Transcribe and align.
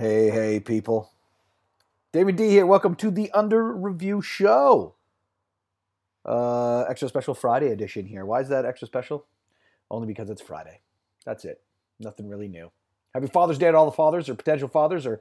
Hey, 0.00 0.30
hey, 0.30 0.60
people. 0.60 1.10
David 2.10 2.36
D 2.36 2.48
here. 2.48 2.64
Welcome 2.64 2.94
to 2.94 3.10
the 3.10 3.30
Under 3.32 3.70
Review 3.70 4.22
Show. 4.22 4.94
Uh, 6.24 6.86
extra 6.88 7.06
special 7.06 7.34
Friday 7.34 7.66
edition 7.66 8.06
here. 8.06 8.24
Why 8.24 8.40
is 8.40 8.48
that 8.48 8.64
extra 8.64 8.86
special? 8.86 9.26
Only 9.90 10.06
because 10.06 10.30
it's 10.30 10.40
Friday. 10.40 10.80
That's 11.26 11.44
it. 11.44 11.60
Nothing 11.98 12.30
really 12.30 12.48
new. 12.48 12.70
Happy 13.12 13.26
Father's 13.26 13.58
Day 13.58 13.70
to 13.70 13.76
all 13.76 13.84
the 13.84 13.92
fathers 13.92 14.30
or 14.30 14.34
potential 14.34 14.68
fathers, 14.68 15.04
or 15.04 15.20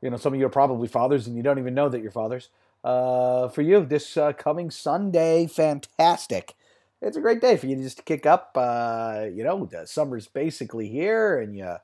you 0.00 0.10
know, 0.10 0.16
some 0.16 0.32
of 0.32 0.38
you 0.38 0.46
are 0.46 0.48
probably 0.48 0.86
fathers 0.86 1.26
and 1.26 1.36
you 1.36 1.42
don't 1.42 1.58
even 1.58 1.74
know 1.74 1.88
that 1.88 2.00
you're 2.00 2.12
fathers. 2.12 2.50
Uh, 2.84 3.48
for 3.48 3.62
you, 3.62 3.84
this 3.84 4.16
uh, 4.16 4.32
coming 4.32 4.70
Sunday, 4.70 5.48
fantastic. 5.48 6.54
It's 7.02 7.16
a 7.16 7.20
great 7.20 7.40
day 7.40 7.56
for 7.56 7.66
you 7.66 7.74
to 7.74 7.82
just 7.82 8.04
kick 8.04 8.26
up. 8.26 8.52
Uh, 8.54 9.24
you 9.34 9.42
know, 9.42 9.64
the 9.64 9.88
summer's 9.88 10.28
basically 10.28 10.86
here, 10.86 11.40
and 11.40 11.56
you. 11.56 11.78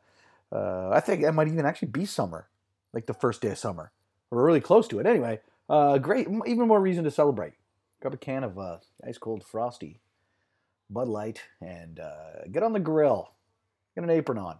Uh, 0.53 0.91
I 0.91 1.01
think 1.01 1.23
it 1.23 1.33
might 1.33 1.49
even 1.49 1.67
actually 1.67 1.89
be 1.89 2.07
summer, 2.07 2.49
like 2.93 3.07
the 3.07 3.15
first 3.15 3.43
day 3.43 3.51
of 3.51 3.59
summer. 3.59 3.93
We're 4.31 4.45
really 4.45 4.61
close 4.61 4.89
to 4.89 4.99
it. 4.99 5.07
Anyway, 5.07 5.41
uh, 5.69 5.99
great. 5.99 6.29
Even 6.47 6.69
more 6.69 6.81
reason 6.81 7.05
to 7.05 7.11
celebrate. 7.11 7.55
Grab 8.01 8.15
a 8.15 8.17
can 8.17 8.45
of 8.45 8.59
uh, 8.59 8.79
ice 9.07 9.19
cold 9.19 9.45
frosty 9.45 10.01
Bud 10.91 11.09
Light 11.09 11.43
and 11.61 11.99
uh, 11.99 12.47
get 12.51 12.63
on 12.63 12.73
the 12.73 12.81
grill. 12.81 13.33
Get 13.95 14.05
an 14.05 14.11
apron 14.11 14.39
on 14.39 14.59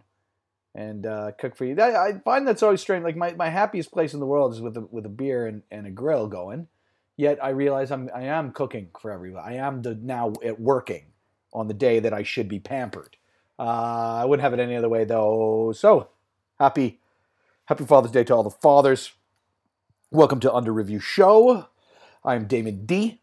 and 0.77 1.05
uh, 1.05 1.31
cook 1.37 1.57
for 1.57 1.65
you. 1.65 1.79
I, 1.81 2.09
I, 2.09 2.13
find 2.19 2.47
that's 2.47 2.63
always 2.63 2.81
strange. 2.81 3.03
Like 3.03 3.15
my, 3.15 3.33
my 3.33 3.49
happiest 3.49 3.91
place 3.91 4.13
in 4.13 4.19
the 4.19 4.25
world 4.25 4.53
is 4.53 4.61
with 4.61 4.77
a, 4.77 4.81
with 4.81 5.05
a 5.05 5.09
beer 5.09 5.47
and, 5.47 5.63
and 5.71 5.87
a 5.87 5.91
grill 5.91 6.27
going. 6.27 6.67
Yet 7.17 7.43
I 7.43 7.49
realize 7.49 7.91
I'm 7.91 8.11
I 8.13 8.25
am 8.25 8.51
cooking 8.51 8.89
for 8.99 9.11
everybody. 9.11 9.57
I 9.57 9.67
am 9.67 9.81
the, 9.81 9.95
now 9.95 10.33
at 10.45 10.59
working 10.59 11.05
on 11.51 11.67
the 11.67 11.73
day 11.73 11.99
that 11.99 12.13
I 12.13 12.21
should 12.21 12.47
be 12.47 12.59
pampered. 12.59 13.17
Uh, 13.59 14.19
I 14.21 14.25
wouldn't 14.25 14.43
have 14.43 14.53
it 14.53 14.59
any 14.59 14.75
other 14.75 14.89
way 14.89 15.03
though. 15.03 15.73
So 15.75 16.09
happy 16.59 16.99
happy 17.65 17.85
Father's 17.85 18.11
Day 18.11 18.23
to 18.25 18.35
all 18.35 18.43
the 18.43 18.51
fathers. 18.51 19.13
Welcome 20.11 20.39
to 20.41 20.53
Under 20.53 20.71
Review 20.71 20.99
Show. 20.99 21.65
I'm 22.23 22.45
Damon 22.45 22.85
D. 22.85 23.19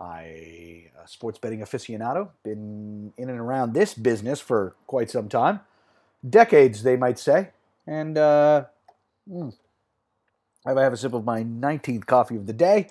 I 0.00 0.84
a 1.02 1.06
sports 1.06 1.38
betting 1.38 1.60
aficionado. 1.60 2.30
Been 2.42 3.12
in 3.18 3.28
and 3.28 3.38
around 3.38 3.74
this 3.74 3.92
business 3.92 4.40
for 4.40 4.74
quite 4.86 5.10
some 5.10 5.28
time, 5.28 5.60
decades 6.26 6.82
they 6.82 6.96
might 6.96 7.18
say. 7.18 7.50
And 7.86 8.16
uh, 8.16 8.64
mm, 9.30 9.54
I 10.64 10.80
have 10.80 10.94
a 10.94 10.96
sip 10.96 11.12
of 11.12 11.26
my 11.26 11.44
19th 11.44 12.06
coffee 12.06 12.36
of 12.36 12.46
the 12.46 12.54
day. 12.54 12.88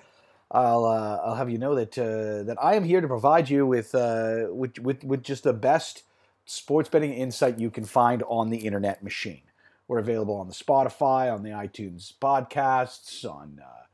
I'll 0.48 0.84
uh, 0.84 1.20
I'll 1.24 1.34
have 1.34 1.50
you 1.50 1.58
know 1.58 1.74
that 1.74 1.98
uh, 1.98 2.44
that 2.44 2.56
I 2.62 2.76
am 2.76 2.84
here 2.84 3.00
to 3.00 3.08
provide 3.08 3.50
you 3.50 3.66
with, 3.66 3.96
uh, 3.96 4.44
with 4.50 4.78
with 4.78 5.02
with 5.02 5.24
just 5.24 5.42
the 5.42 5.52
best 5.52 6.04
sports 6.44 6.88
betting 6.88 7.12
insight 7.12 7.58
you 7.58 7.70
can 7.70 7.84
find 7.84 8.22
on 8.28 8.50
the 8.50 8.58
internet 8.58 9.02
machine. 9.02 9.42
We're 9.88 9.98
available 9.98 10.34
on 10.36 10.48
the 10.48 10.54
Spotify, 10.54 11.32
on 11.32 11.42
the 11.42 11.50
iTunes 11.50 12.12
podcasts, 12.20 13.24
on 13.28 13.60
uh, 13.62 13.84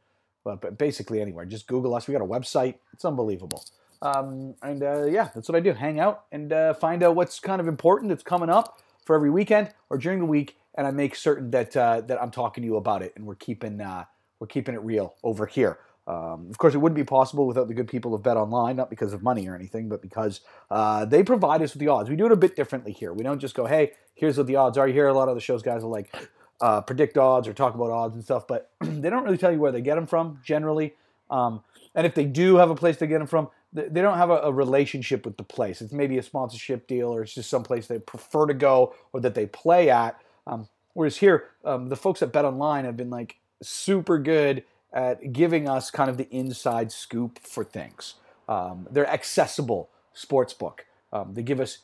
but 0.44 0.78
basically 0.78 1.20
anywhere. 1.20 1.44
Just 1.44 1.66
Google 1.66 1.94
us. 1.94 2.06
We 2.06 2.12
got 2.12 2.22
a 2.22 2.26
website. 2.26 2.76
It's 2.92 3.04
unbelievable. 3.04 3.64
Um, 4.02 4.54
and 4.62 4.82
uh, 4.82 5.04
yeah, 5.06 5.28
that's 5.34 5.48
what 5.48 5.56
I 5.56 5.60
do. 5.60 5.72
Hang 5.72 6.00
out 6.00 6.24
and 6.32 6.52
uh, 6.52 6.74
find 6.74 7.02
out 7.02 7.14
what's 7.14 7.38
kind 7.38 7.60
of 7.60 7.68
important 7.68 8.08
that's 8.08 8.22
coming 8.22 8.48
up 8.48 8.80
for 9.04 9.14
every 9.14 9.30
weekend 9.30 9.70
or 9.90 9.98
during 9.98 10.20
the 10.20 10.24
week, 10.24 10.56
and 10.74 10.86
I 10.86 10.90
make 10.90 11.14
certain 11.14 11.50
that 11.50 11.76
uh, 11.76 12.00
that 12.02 12.22
I'm 12.22 12.30
talking 12.30 12.62
to 12.62 12.66
you 12.66 12.76
about 12.76 13.02
it, 13.02 13.12
and 13.16 13.26
we're 13.26 13.34
keeping 13.34 13.80
uh, 13.80 14.04
we're 14.38 14.46
keeping 14.46 14.74
it 14.74 14.82
real 14.82 15.14
over 15.22 15.46
here. 15.46 15.78
Um, 16.10 16.48
of 16.50 16.58
course, 16.58 16.74
it 16.74 16.78
wouldn't 16.78 16.96
be 16.96 17.04
possible 17.04 17.46
without 17.46 17.68
the 17.68 17.74
good 17.74 17.86
people 17.86 18.14
of 18.14 18.22
Bet 18.24 18.36
Online, 18.36 18.74
not 18.74 18.90
because 18.90 19.12
of 19.12 19.22
money 19.22 19.46
or 19.46 19.54
anything, 19.54 19.88
but 19.88 20.02
because 20.02 20.40
uh, 20.68 21.04
they 21.04 21.22
provide 21.22 21.62
us 21.62 21.72
with 21.72 21.78
the 21.78 21.86
odds. 21.86 22.10
We 22.10 22.16
do 22.16 22.26
it 22.26 22.32
a 22.32 22.36
bit 22.36 22.56
differently 22.56 22.90
here. 22.90 23.12
We 23.12 23.22
don't 23.22 23.38
just 23.38 23.54
go, 23.54 23.64
hey, 23.64 23.92
here's 24.14 24.36
what 24.36 24.48
the 24.48 24.56
odds 24.56 24.76
are. 24.76 24.88
You 24.88 24.94
hear 24.94 25.06
a 25.06 25.14
lot 25.14 25.28
of 25.28 25.36
the 25.36 25.40
shows 25.40 25.62
guys 25.62 25.84
will 25.84 25.90
like 25.90 26.12
uh, 26.60 26.80
predict 26.80 27.16
odds 27.16 27.46
or 27.46 27.52
talk 27.52 27.76
about 27.76 27.92
odds 27.92 28.16
and 28.16 28.24
stuff, 28.24 28.48
but 28.48 28.72
they 28.80 29.08
don't 29.08 29.22
really 29.22 29.38
tell 29.38 29.52
you 29.52 29.60
where 29.60 29.70
they 29.70 29.80
get 29.80 29.94
them 29.94 30.06
from 30.08 30.40
generally. 30.44 30.94
Um, 31.30 31.62
and 31.94 32.04
if 32.04 32.16
they 32.16 32.24
do 32.24 32.56
have 32.56 32.70
a 32.70 32.74
place 32.74 32.96
to 32.96 33.06
get 33.06 33.18
them 33.18 33.28
from, 33.28 33.48
they 33.72 34.02
don't 34.02 34.18
have 34.18 34.30
a, 34.30 34.38
a, 34.38 34.52
relationship 34.52 35.24
with 35.24 35.36
the 35.36 35.44
place. 35.44 35.80
It's 35.80 35.92
maybe 35.92 36.18
a 36.18 36.24
sponsorship 36.24 36.88
deal 36.88 37.14
or 37.14 37.22
it's 37.22 37.34
just 37.34 37.48
some 37.48 37.62
place 37.62 37.86
they 37.86 38.00
prefer 38.00 38.46
to 38.46 38.54
go 38.54 38.94
or 39.12 39.20
that 39.20 39.36
they 39.36 39.46
play 39.46 39.90
at. 39.90 40.20
Um, 40.48 40.68
whereas 40.94 41.16
here, 41.16 41.50
um, 41.64 41.88
the 41.88 41.94
folks 41.94 42.20
at 42.20 42.32
Bet 42.32 42.44
Online 42.44 42.84
have 42.84 42.96
been 42.96 43.10
like 43.10 43.36
super 43.62 44.18
good 44.18 44.64
at 44.92 45.32
giving 45.32 45.68
us 45.68 45.90
kind 45.90 46.10
of 46.10 46.16
the 46.16 46.28
inside 46.30 46.90
scoop 46.92 47.38
for 47.40 47.64
things. 47.64 48.14
Um, 48.48 48.88
they're 48.90 49.08
accessible 49.08 49.88
sports 50.12 50.52
book. 50.52 50.86
Um, 51.12 51.34
they 51.34 51.42
give 51.42 51.60
us 51.60 51.78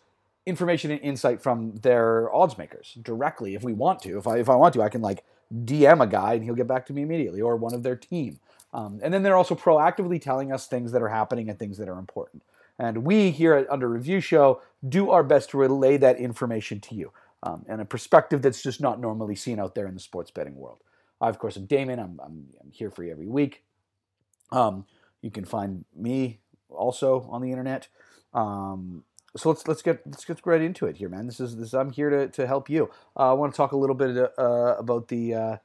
information 0.45 0.91
and 0.91 1.01
insight 1.01 1.43
from 1.43 1.77
their 1.77 2.33
odds 2.35 2.57
makers 2.57 2.97
directly 3.03 3.55
if 3.55 3.63
we 3.63 3.73
want 3.73 4.01
to. 4.01 4.19
If 4.19 4.27
I 4.27 4.39
if 4.39 4.49
I 4.49 4.55
want 4.55 4.75
to, 4.75 4.83
I 4.83 4.89
can 4.89 5.03
like 5.03 5.25
DM 5.65 6.03
a 6.03 6.07
guy 6.07 6.35
and 6.35 6.45
he'll 6.45 6.55
get 6.55 6.67
back 6.67 6.87
to 6.87 6.93
me 6.93 7.03
immediately 7.03 7.41
or 7.41 7.57
one 7.57 7.75
of 7.75 7.83
their 7.83 7.97
team. 7.97 8.39
Um, 8.73 9.01
and 9.03 9.15
then 9.15 9.23
they're 9.23 9.37
also 9.37 9.55
proactively 9.55 10.21
telling 10.21 10.53
us 10.53 10.67
things 10.67 10.93
that 10.93 11.03
are 11.03 11.09
happening 11.09 11.49
and 11.49 11.59
things 11.59 11.79
that 11.79 11.89
are 11.89 11.99
important. 11.99 12.43
And 12.79 13.05
we 13.05 13.31
here 13.31 13.55
at 13.55 13.71
Under 13.71 13.89
Review 13.89 14.21
Show 14.21 14.61
do 14.87 15.11
our 15.11 15.23
best 15.23 15.51
to 15.51 15.57
relay 15.57 15.97
that 15.99 16.19
information 16.19 16.81
to 16.81 16.95
you 16.95 17.13
um, 17.43 17.65
and 17.69 17.81
a 17.81 17.85
perspective 17.85 18.43
that's 18.43 18.63
just 18.63 18.81
not 18.81 19.01
normally 19.01 19.37
seen 19.37 19.59
out 19.59 19.75
there 19.75 19.87
in 19.87 19.95
the 19.95 20.01
sports 20.01 20.31
betting 20.31 20.57
world. 20.57 20.79
I, 21.21 21.29
of 21.29 21.39
course, 21.39 21.57
am 21.57 21.67
Damon. 21.67 21.99
I'm, 21.99 22.21
I'm, 22.23 22.47
I'm 22.63 22.71
here 22.71 22.91
for 22.91 23.05
you 23.05 23.13
every 23.13 23.27
week. 23.27 23.65
Um, 24.53 24.87
you 25.23 25.31
can 25.31 25.45
find 25.45 25.85
me 25.95 26.41
also 26.69 27.27
on 27.31 27.43
the 27.43 27.51
internet. 27.51 27.89
Um, 28.35 29.05
so 29.37 29.51
let's 29.51 29.69
let's 29.69 29.83
get 29.83 30.01
let's 30.07 30.25
get 30.25 30.41
right 30.45 30.63
into 30.63 30.87
it 30.87 30.97
here, 30.97 31.09
man. 31.09 31.27
This 31.27 31.41
is 31.41 31.57
this. 31.57 31.75
I'm 31.75 31.91
here 31.91 32.11
to, 32.11 32.29
to 32.29 32.47
help 32.47 32.71
you. 32.71 32.91
Uh, 33.17 33.31
I 33.31 33.33
want 33.35 33.53
to 33.53 33.57
talk 33.57 33.73
a 33.73 33.77
little 33.77 33.97
bit 33.97 34.17
uh, 34.39 34.77
about 34.79 35.09
the 35.09 35.35
uh, 35.35 35.57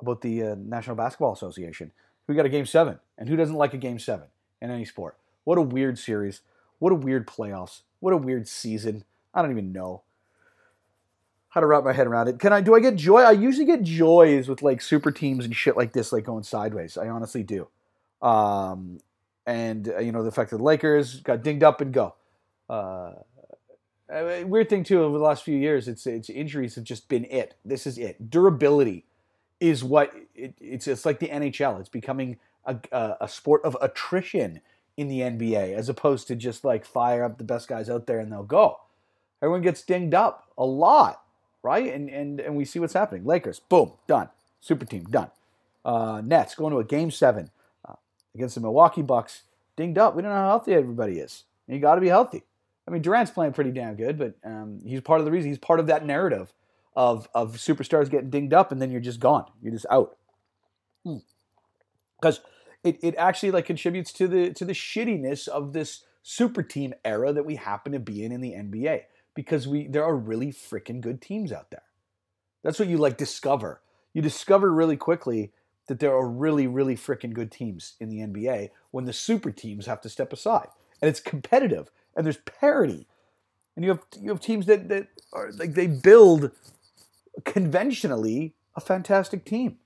about 0.00 0.20
the 0.20 0.42
uh, 0.42 0.54
National 0.56 0.96
Basketball 0.96 1.32
Association. 1.32 1.92
We 2.26 2.34
got 2.34 2.46
a 2.46 2.50
game 2.50 2.66
seven, 2.66 2.98
and 3.18 3.28
who 3.28 3.36
doesn't 3.36 3.56
like 3.56 3.74
a 3.74 3.78
game 3.78 3.98
seven 3.98 4.26
in 4.60 4.70
any 4.70 4.84
sport? 4.84 5.16
What 5.44 5.58
a 5.58 5.62
weird 5.62 5.98
series. 5.98 6.40
What 6.78 6.92
a 6.92 6.96
weird 6.96 7.26
playoffs. 7.26 7.82
What 8.00 8.12
a 8.12 8.16
weird 8.16 8.48
season. 8.48 9.04
I 9.32 9.42
don't 9.42 9.50
even 9.50 9.72
know 9.72 10.02
how 11.56 11.60
to 11.60 11.66
wrap 11.66 11.84
my 11.84 11.92
head 11.94 12.06
around 12.06 12.28
it. 12.28 12.38
Can 12.38 12.52
I 12.52 12.60
do 12.60 12.74
I 12.74 12.80
get 12.80 12.96
joy? 12.96 13.22
I 13.22 13.30
usually 13.30 13.64
get 13.64 13.82
joys 13.82 14.46
with 14.46 14.60
like 14.60 14.82
super 14.82 15.10
teams 15.10 15.46
and 15.46 15.56
shit 15.56 15.74
like 15.74 15.94
this, 15.94 16.12
like 16.12 16.24
going 16.24 16.42
sideways. 16.42 16.98
I 16.98 17.08
honestly 17.08 17.42
do. 17.42 17.66
Um, 18.20 18.98
and 19.46 19.88
uh, 19.88 20.00
you 20.00 20.12
know 20.12 20.22
the 20.22 20.30
fact 20.30 20.50
that 20.50 20.58
the 20.58 20.62
Lakers 20.62 21.20
got 21.20 21.42
dinged 21.42 21.62
up 21.62 21.80
and 21.80 21.94
go. 21.94 22.14
Uh, 22.68 23.12
weird 24.44 24.68
thing 24.68 24.84
too 24.84 25.02
over 25.02 25.16
the 25.16 25.24
last 25.24 25.44
few 25.44 25.56
years, 25.56 25.88
it's 25.88 26.06
it's 26.06 26.28
injuries 26.28 26.74
have 26.74 26.84
just 26.84 27.08
been 27.08 27.24
it. 27.24 27.54
This 27.64 27.86
is 27.86 27.96
it. 27.96 28.28
Durability 28.28 29.06
is 29.58 29.82
what 29.82 30.12
it, 30.34 30.52
it's. 30.60 30.86
It's 30.86 31.06
like 31.06 31.20
the 31.20 31.28
NHL. 31.28 31.80
It's 31.80 31.88
becoming 31.88 32.36
a, 32.66 32.76
a, 32.92 33.16
a 33.22 33.28
sport 33.30 33.64
of 33.64 33.78
attrition 33.80 34.60
in 34.98 35.08
the 35.08 35.20
NBA 35.20 35.72
as 35.74 35.88
opposed 35.88 36.28
to 36.28 36.36
just 36.36 36.66
like 36.66 36.84
fire 36.84 37.24
up 37.24 37.38
the 37.38 37.44
best 37.44 37.66
guys 37.66 37.88
out 37.88 38.06
there 38.06 38.18
and 38.18 38.30
they'll 38.30 38.42
go. 38.42 38.76
Everyone 39.40 39.62
gets 39.62 39.80
dinged 39.80 40.12
up 40.12 40.50
a 40.58 40.64
lot 40.66 41.22
right? 41.66 41.92
And 41.92 42.08
and 42.08 42.40
and 42.40 42.56
we 42.56 42.64
see 42.64 42.78
what's 42.78 42.92
happening. 42.92 43.24
Lakers, 43.24 43.58
boom, 43.58 43.92
done. 44.06 44.28
Super 44.60 44.84
team, 44.84 45.04
done. 45.04 45.30
Uh, 45.84 46.22
Nets 46.24 46.54
going 46.54 46.72
to 46.72 46.78
a 46.78 46.84
game 46.84 47.10
seven 47.10 47.50
uh, 47.86 47.94
against 48.34 48.54
the 48.54 48.60
Milwaukee 48.60 49.02
Bucks, 49.02 49.42
dinged 49.76 49.98
up. 49.98 50.14
We 50.14 50.22
don't 50.22 50.30
know 50.30 50.36
how 50.36 50.48
healthy 50.48 50.74
everybody 50.74 51.18
is. 51.18 51.42
You 51.66 51.80
got 51.80 51.96
to 51.96 52.00
be 52.00 52.08
healthy. 52.08 52.44
I 52.86 52.92
mean, 52.92 53.02
Durant's 53.02 53.32
playing 53.32 53.52
pretty 53.52 53.72
damn 53.72 53.96
good, 53.96 54.16
but 54.16 54.34
um, 54.44 54.80
he's 54.84 55.00
part 55.00 55.18
of 55.20 55.26
the 55.26 55.32
reason. 55.32 55.50
He's 55.50 55.58
part 55.58 55.80
of 55.80 55.88
that 55.88 56.06
narrative 56.06 56.52
of 56.94 57.28
of 57.34 57.56
superstars 57.56 58.08
getting 58.08 58.30
dinged 58.30 58.54
up 58.54 58.72
and 58.72 58.80
then 58.80 58.90
you're 58.90 59.00
just 59.00 59.20
gone. 59.20 59.44
You're 59.60 59.72
just 59.72 59.86
out. 59.90 60.16
Because 61.04 62.38
hmm. 62.38 62.44
it, 62.84 62.98
it 63.02 63.14
actually 63.16 63.50
like 63.50 63.66
contributes 63.66 64.12
to 64.14 64.28
the 64.28 64.52
to 64.54 64.64
the 64.64 64.72
shittiness 64.72 65.48
of 65.48 65.72
this 65.72 66.04
super 66.22 66.62
team 66.62 66.94
era 67.04 67.32
that 67.32 67.44
we 67.44 67.56
happen 67.56 67.92
to 67.92 68.00
be 68.00 68.24
in 68.24 68.30
in 68.30 68.40
the 68.40 68.52
NBA 68.52 69.02
because 69.36 69.68
we 69.68 69.86
there 69.86 70.04
are 70.04 70.16
really 70.16 70.48
freaking 70.48 71.00
good 71.00 71.22
teams 71.22 71.52
out 71.52 71.70
there. 71.70 71.82
That's 72.64 72.80
what 72.80 72.88
you 72.88 72.98
like 72.98 73.16
discover. 73.16 73.80
You 74.12 74.22
discover 74.22 74.72
really 74.72 74.96
quickly 74.96 75.52
that 75.86 76.00
there 76.00 76.12
are 76.12 76.26
really, 76.26 76.66
really 76.66 76.96
freaking 76.96 77.32
good 77.32 77.52
teams 77.52 77.94
in 78.00 78.08
the 78.08 78.18
NBA 78.18 78.70
when 78.90 79.04
the 79.04 79.12
super 79.12 79.52
teams 79.52 79.86
have 79.86 80.00
to 80.00 80.08
step 80.08 80.32
aside. 80.32 80.68
And 81.00 81.08
it's 81.08 81.20
competitive 81.20 81.90
and 82.16 82.26
there's 82.26 82.38
parity. 82.38 83.06
And 83.76 83.84
you 83.84 83.90
have 83.92 84.02
you 84.20 84.30
have 84.30 84.40
teams 84.40 84.66
that, 84.66 84.88
that 84.88 85.08
are 85.32 85.52
like 85.52 85.74
they 85.74 85.86
build 85.86 86.50
conventionally 87.44 88.54
a 88.74 88.80
fantastic 88.80 89.44
team. 89.44 89.76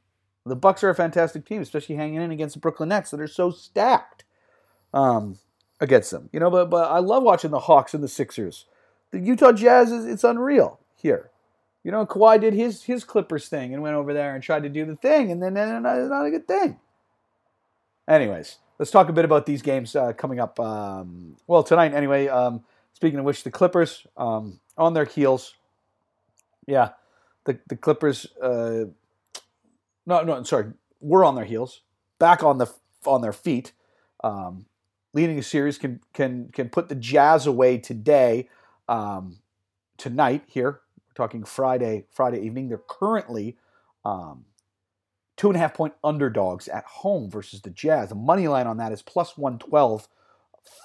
The 0.46 0.56
Bucks 0.56 0.82
are 0.82 0.90
a 0.90 0.94
fantastic 0.94 1.44
team, 1.44 1.60
especially 1.60 1.96
hanging 1.96 2.22
in 2.22 2.30
against 2.30 2.54
the 2.54 2.60
Brooklyn 2.60 2.88
Nets 2.88 3.10
that 3.10 3.20
are 3.20 3.26
so 3.26 3.50
stacked 3.50 4.24
um, 4.94 5.38
against 5.80 6.12
them. 6.12 6.30
You 6.32 6.40
know, 6.40 6.50
but 6.50 6.70
but 6.70 6.90
I 6.90 7.00
love 7.00 7.24
watching 7.24 7.50
the 7.50 7.60
Hawks 7.60 7.92
and 7.92 8.02
the 8.02 8.08
Sixers 8.08 8.64
the 9.10 9.18
Utah 9.18 9.52
Jazz 9.52 9.92
is 9.92 10.06
it's 10.06 10.24
unreal 10.24 10.78
here. 10.96 11.30
You 11.82 11.90
know, 11.90 12.04
Kawhi 12.04 12.40
did 12.40 12.54
his 12.54 12.84
his 12.84 13.04
Clippers 13.04 13.48
thing 13.48 13.72
and 13.72 13.82
went 13.82 13.96
over 13.96 14.12
there 14.12 14.34
and 14.34 14.42
tried 14.42 14.62
to 14.64 14.68
do 14.68 14.84
the 14.84 14.96
thing, 14.96 15.30
and 15.30 15.42
then 15.42 15.56
and 15.56 15.86
it's 15.86 16.10
not, 16.10 16.26
a 16.26 16.30
good 16.30 16.46
thing. 16.46 16.78
Anyways, 18.06 18.58
let's 18.78 18.90
talk 18.90 19.08
a 19.08 19.12
bit 19.12 19.24
about 19.24 19.46
these 19.46 19.62
games 19.62 19.96
uh, 19.96 20.12
coming 20.12 20.40
up. 20.40 20.60
Um, 20.60 21.36
well, 21.46 21.62
tonight 21.62 21.94
anyway. 21.94 22.28
Um, 22.28 22.64
speaking 22.92 23.18
of 23.18 23.24
which, 23.24 23.44
the 23.44 23.50
Clippers 23.50 24.06
um, 24.16 24.60
on 24.76 24.94
their 24.94 25.06
heels. 25.06 25.54
Yeah, 26.66 26.90
the 27.44 27.58
the 27.68 27.76
Clippers. 27.76 28.26
Uh, 28.40 28.86
no, 30.06 30.22
no, 30.22 30.42
sorry, 30.42 30.72
were 31.00 31.24
on 31.24 31.34
their 31.34 31.44
heels, 31.44 31.80
back 32.18 32.42
on 32.42 32.58
the 32.58 32.66
on 33.06 33.22
their 33.22 33.32
feet, 33.32 33.72
um, 34.22 34.66
leading 35.12 35.38
a 35.38 35.42
series 35.42 35.78
can 35.78 36.00
can 36.12 36.50
can 36.52 36.68
put 36.68 36.88
the 36.88 36.94
Jazz 36.94 37.46
away 37.46 37.78
today, 37.78 38.48
um, 38.90 39.38
tonight 39.96 40.42
here. 40.46 40.80
We're 41.08 41.14
talking 41.14 41.44
Friday 41.44 42.04
Friday 42.10 42.40
evening. 42.40 42.68
They're 42.68 42.82
currently 42.86 43.56
um, 44.04 44.44
two 45.36 45.48
and 45.48 45.56
a 45.56 45.60
half 45.60 45.72
point 45.72 45.94
underdogs 46.04 46.68
at 46.68 46.84
home 46.84 47.30
versus 47.30 47.62
the 47.62 47.70
Jazz. 47.70 48.10
The 48.10 48.14
money 48.14 48.48
line 48.48 48.66
on 48.66 48.76
that 48.76 48.92
is 48.92 49.00
plus 49.00 49.38
one 49.38 49.58
twelve 49.58 50.08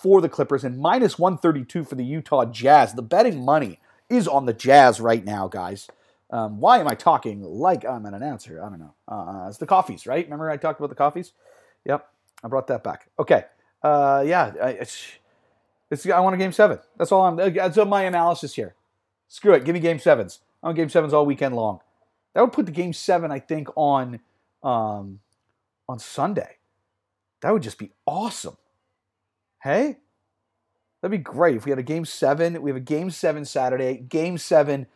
for 0.01 0.21
the 0.21 0.29
Clippers 0.29 0.63
and 0.63 0.79
minus 0.79 1.19
one 1.19 1.37
thirty 1.37 1.65
two 1.65 1.83
for 1.83 1.95
the 1.95 2.05
Utah 2.05 2.45
Jazz. 2.45 2.93
The 2.93 3.01
betting 3.01 3.43
money 3.43 3.79
is 4.09 4.27
on 4.27 4.45
the 4.45 4.53
Jazz 4.53 5.01
right 5.01 5.25
now, 5.25 5.47
guys. 5.47 5.87
Um, 6.31 6.59
why 6.59 6.79
am 6.79 6.87
I 6.87 6.95
talking 6.95 7.43
like 7.43 7.85
I'm 7.85 8.05
an 8.05 8.13
announcer? 8.13 8.63
I 8.63 8.69
don't 8.69 8.79
know. 8.79 8.93
Uh, 9.07 9.45
it's 9.47 9.57
the 9.57 9.67
coffees, 9.67 10.07
right? 10.07 10.25
Remember 10.25 10.49
I 10.49 10.57
talked 10.57 10.79
about 10.79 10.89
the 10.89 10.95
coffees? 10.95 11.33
Yep, 11.85 12.07
I 12.43 12.47
brought 12.47 12.67
that 12.67 12.83
back. 12.83 13.09
Okay, 13.19 13.45
uh, 13.83 14.23
yeah, 14.25 14.53
it's, 14.69 15.05
it's, 15.95 16.05
I 16.09 16.19
want 16.19 16.35
a 16.35 16.37
game 16.37 16.51
seven. 16.51 16.79
That's 16.97 17.11
all 17.11 17.25
I'm. 17.25 17.35
That's 17.35 17.77
my 17.77 18.03
analysis 18.03 18.53
here. 18.53 18.75
Screw 19.27 19.53
it. 19.53 19.65
Give 19.65 19.73
me 19.73 19.79
game 19.79 19.99
sevens. 19.99 20.39
I 20.61 20.67
want 20.67 20.77
game 20.77 20.89
sevens 20.89 21.13
all 21.13 21.25
weekend 21.25 21.55
long. 21.55 21.79
That 22.33 22.41
would 22.41 22.53
put 22.53 22.65
the 22.65 22.71
game 22.71 22.93
seven, 22.93 23.31
I 23.31 23.39
think, 23.39 23.69
on 23.75 24.19
um, 24.61 25.19
on 25.87 25.99
Sunday. 25.99 26.57
That 27.41 27.53
would 27.53 27.63
just 27.63 27.77
be 27.77 27.91
awesome. 28.05 28.57
Hey, 29.63 29.97
that'd 31.01 31.11
be 31.11 31.17
great 31.17 31.55
if 31.55 31.65
we 31.65 31.71
had 31.71 31.79
a 31.79 31.83
game 31.83 32.05
seven. 32.05 32.61
We 32.61 32.69
have 32.69 32.77
a 32.77 32.81
game 32.81 33.09
seven 33.09 33.45
Saturday, 33.45 33.97
game 33.97 34.37
seven 34.37 34.87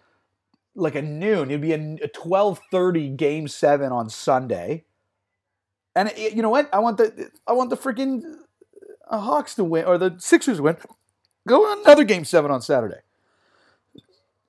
like 0.76 0.96
a 0.96 1.02
noon. 1.02 1.50
It'd 1.50 1.62
be 1.62 1.74
a, 1.74 1.98
a 2.04 2.08
twelve 2.08 2.60
thirty 2.72 3.10
game 3.10 3.48
seven 3.48 3.92
on 3.92 4.10
Sunday. 4.10 4.86
And 5.96 6.10
it, 6.10 6.34
you 6.34 6.42
know 6.42 6.50
what? 6.50 6.70
I 6.74 6.80
want 6.80 6.98
the 6.98 7.32
I 7.48 7.54
want 7.54 7.70
the 7.70 7.78
freaking 7.78 8.22
uh, 9.10 9.20
Hawks 9.20 9.56
to 9.56 9.64
win 9.64 9.86
or 9.86 9.98
the 9.98 10.16
Sixers 10.20 10.58
to 10.58 10.64
win. 10.64 10.78
Go 11.48 11.82
another 11.82 12.04
game 12.04 12.26
seven 12.26 12.52
on 12.52 12.62
Saturday. 12.62 13.00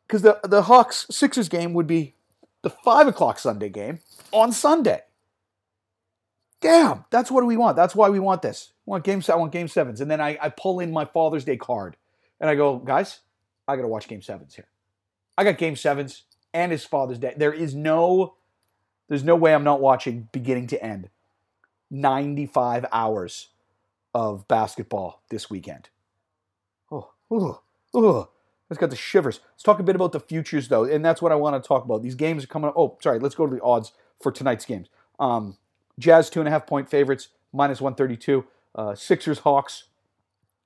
Because 0.07 0.23
the 0.23 0.41
the 0.45 0.62
Hawks 0.62 1.07
Sixers 1.11 1.49
game 1.49 1.73
would 1.73 1.87
be 1.87 2.15
the 2.62 2.71
five 2.71 3.07
o'clock 3.07 3.39
Sunday 3.39 3.69
game 3.69 4.01
on 4.33 4.53
Sunday. 4.53 5.03
Damn, 6.61 7.05
that's 7.11 7.31
what 7.31 7.47
we 7.47 7.57
want. 7.57 7.77
That's 7.77 7.95
why 7.95 8.11
we 8.11 8.19
want 8.19 8.43
this. 8.43 8.73
I 8.87 8.91
want 8.91 9.05
game 9.05 9.23
I 9.29 9.37
want 9.37 9.53
game 9.53 9.69
sevens. 9.69 10.01
And 10.01 10.11
then 10.11 10.21
I, 10.21 10.37
I 10.41 10.51
pull 10.51 10.81
in 10.81 10.93
my 10.93 11.05
Father's 11.05 11.45
Day 11.45 11.57
card 11.57 11.97
and 12.39 12.51
I 12.51 12.55
go, 12.55 12.77
guys, 12.79 13.21
I 13.67 13.77
gotta 13.77 13.89
watch 13.89 14.09
game 14.09 14.21
sevens 14.21 14.55
here. 14.55 14.67
I 15.39 15.45
got 15.45 15.59
game 15.59 15.77
sevens 15.77 16.25
and 16.53 16.73
his 16.73 16.85
Father's 16.85 17.19
Day. 17.19 17.35
There 17.37 17.53
is 17.53 17.75
no 17.75 18.35
there's 19.09 19.25
no 19.25 19.37
way 19.37 19.55
I'm 19.55 19.65
not 19.65 19.81
watching 19.81 20.29
beginning 20.33 20.69
to 20.69 20.85
end 20.85 21.09
95 21.91 22.87
hours 22.93 23.49
of 24.15 24.47
basketball 24.49 25.23
this 25.31 25.51
weekend. 25.51 25.89
Oh, 26.91 27.11
oh, 27.31 27.61
oh. 27.95 28.29
It's 28.71 28.79
got 28.79 28.91
the 28.91 28.97
shivers. 28.97 29.41
Let's 29.53 29.65
talk 29.65 29.81
a 29.81 29.83
bit 29.83 29.97
about 29.97 30.12
the 30.12 30.21
futures, 30.21 30.69
though, 30.69 30.85
and 30.85 31.05
that's 31.05 31.21
what 31.21 31.33
I 31.33 31.35
want 31.35 31.61
to 31.61 31.67
talk 31.67 31.85
about. 31.85 32.03
These 32.03 32.15
games 32.15 32.45
are 32.45 32.47
coming 32.47 32.69
up. 32.69 32.75
Oh, 32.77 32.97
sorry. 33.03 33.19
Let's 33.19 33.35
go 33.35 33.47
to 33.47 33.55
the 33.55 33.62
odds 33.62 33.93
for 34.21 34.31
tonight's 34.31 34.65
games. 34.65 34.89
Um, 35.19 35.57
Jazz, 35.99 36.31
two 36.31 36.41
and 36.41 36.49
a 36.49 36.53
half 36.53 36.67
point 36.67 36.89
favorites, 36.89 37.29
minus 37.53 37.81
132. 37.81 38.45
Uh, 38.75 38.95
Sixers, 38.95 39.41
Hawks. 39.41 39.85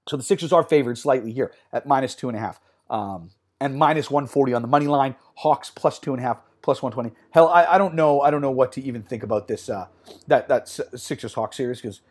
So 0.07 0.19
the 0.19 0.23
Sixers 0.23 0.53
are 0.53 0.63
favored 0.63 0.99
slightly 0.99 1.33
here 1.33 1.53
at 1.73 1.87
minus 1.87 2.15
two 2.15 2.29
and 2.29 2.37
a 2.37 2.41
half. 2.41 2.61
Um, 2.91 3.31
and 3.59 3.77
minus 3.77 4.11
140 4.11 4.53
on 4.53 4.61
the 4.61 4.69
money 4.69 4.87
line. 4.87 5.17
Hawks 5.37 5.71
plus 5.71 5.99
two 5.99 6.13
and 6.13 6.23
a 6.23 6.27
half, 6.27 6.43
plus 6.61 6.83
120. 6.83 7.19
Hell, 7.31 7.49
I, 7.49 7.65
I 7.65 7.79
don't 7.79 7.95
know. 7.95 8.21
I 8.21 8.31
don't 8.31 8.43
know 8.43 8.51
what 8.51 8.73
to 8.73 8.83
even 8.83 9.03
think 9.03 9.23
about 9.23 9.49
this 9.49 9.71
uh, 9.71 9.87
that 10.27 10.49
that 10.49 10.69
Sixers 10.69 11.33
Hawks 11.33 11.57
series 11.57 11.81
because 11.81 12.03